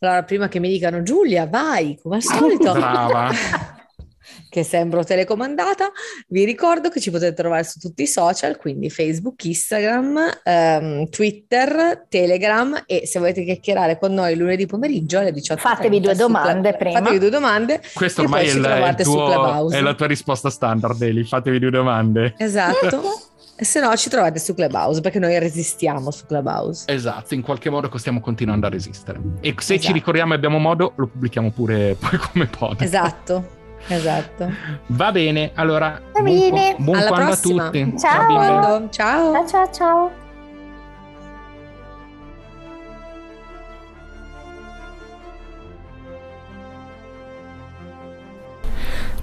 allora 0.00 0.22
prima 0.24 0.48
che 0.48 0.58
mi 0.58 0.68
dicano 0.68 1.02
Giulia, 1.02 1.46
vai 1.46 1.98
come 2.02 2.16
al 2.16 2.22
solito. 2.22 2.72
Brava. 2.72 3.30
che 4.52 4.64
sembro 4.64 5.02
telecomandata, 5.02 5.90
vi 6.28 6.44
ricordo 6.44 6.90
che 6.90 7.00
ci 7.00 7.10
potete 7.10 7.32
trovare 7.32 7.64
su 7.64 7.78
tutti 7.78 8.02
i 8.02 8.06
social, 8.06 8.58
quindi 8.58 8.90
Facebook, 8.90 9.42
Instagram, 9.44 10.40
um, 10.44 11.08
Twitter, 11.08 12.04
Telegram 12.06 12.82
e 12.86 13.06
se 13.06 13.18
volete 13.18 13.44
chiacchierare 13.44 13.98
con 13.98 14.12
noi 14.12 14.36
lunedì 14.36 14.66
pomeriggio 14.66 15.18
alle 15.18 15.32
18. 15.32 15.58
Fatevi 15.58 16.00
due 16.00 16.14
domande 16.14 16.68
Club... 16.68 16.76
prima. 16.76 16.98
Fatevi 16.98 17.18
due 17.18 17.30
domande. 17.30 17.80
Questo 17.94 18.20
ormai 18.22 18.46
è, 18.46 18.50
il, 18.50 18.56
il 18.58 19.02
tuo, 19.02 19.70
è 19.70 19.80
la 19.80 19.94
tua 19.94 20.06
risposta 20.06 20.50
standard, 20.50 21.00
Eli. 21.00 21.24
Fatevi 21.24 21.58
due 21.58 21.70
domande. 21.70 22.34
Esatto. 22.36 23.28
se 23.64 23.80
no 23.80 23.94
ci 23.96 24.08
trovate 24.08 24.38
su 24.38 24.54
Clubhouse 24.54 25.00
perché 25.00 25.18
noi 25.18 25.38
resistiamo 25.38 26.10
su 26.10 26.26
Clubhouse. 26.26 26.84
Esatto, 26.92 27.34
in 27.34 27.42
qualche 27.42 27.70
modo 27.70 27.90
stiamo 27.98 28.20
continuando 28.20 28.66
a 28.66 28.70
resistere. 28.70 29.20
E 29.40 29.54
se 29.58 29.74
esatto. 29.74 29.80
ci 29.88 29.92
ricordiamo 29.92 30.32
e 30.32 30.36
abbiamo 30.36 30.58
modo, 30.58 30.92
lo 30.96 31.06
pubblichiamo 31.06 31.50
pure 31.50 31.94
poi 32.00 32.18
come 32.18 32.46
podcast. 32.46 32.82
Esatto. 32.82 33.60
Esatto. 33.88 34.48
Va 34.86 35.10
bene, 35.10 35.50
allora 35.54 36.00
Va 36.12 36.22
bene. 36.22 36.76
buon, 36.78 36.84
buon 36.84 36.96
Alla 36.98 37.10
prossima. 37.10 37.64
a 37.64 37.70
tutti. 37.70 37.94
Ciao. 37.98 38.88
Ciao. 38.90 39.32
Ciao 39.32 39.46
ciao 39.48 39.70
ciao. 39.72 40.21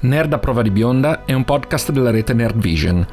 Nerd 0.02 0.32
a 0.32 0.38
prova 0.38 0.62
di 0.62 0.72
bionda 0.72 1.26
è 1.26 1.34
un 1.34 1.44
podcast 1.44 1.92
della 1.92 2.10
rete 2.10 2.34
Nerd 2.34 2.58
Vision. 2.58 3.06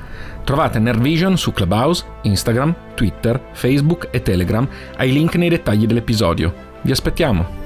Trovate 0.44 0.78
Nerd 0.78 1.00
Vision 1.00 1.36
su 1.36 1.52
Clubhouse, 1.52 2.04
Instagram, 2.22 2.74
Twitter, 2.94 3.48
Facebook 3.54 4.08
e 4.12 4.22
Telegram 4.22 4.68
ai 4.96 5.10
link 5.10 5.34
nei 5.34 5.48
dettagli 5.48 5.86
dell'episodio. 5.86 6.54
Vi 6.82 6.92
aspettiamo! 6.92 7.65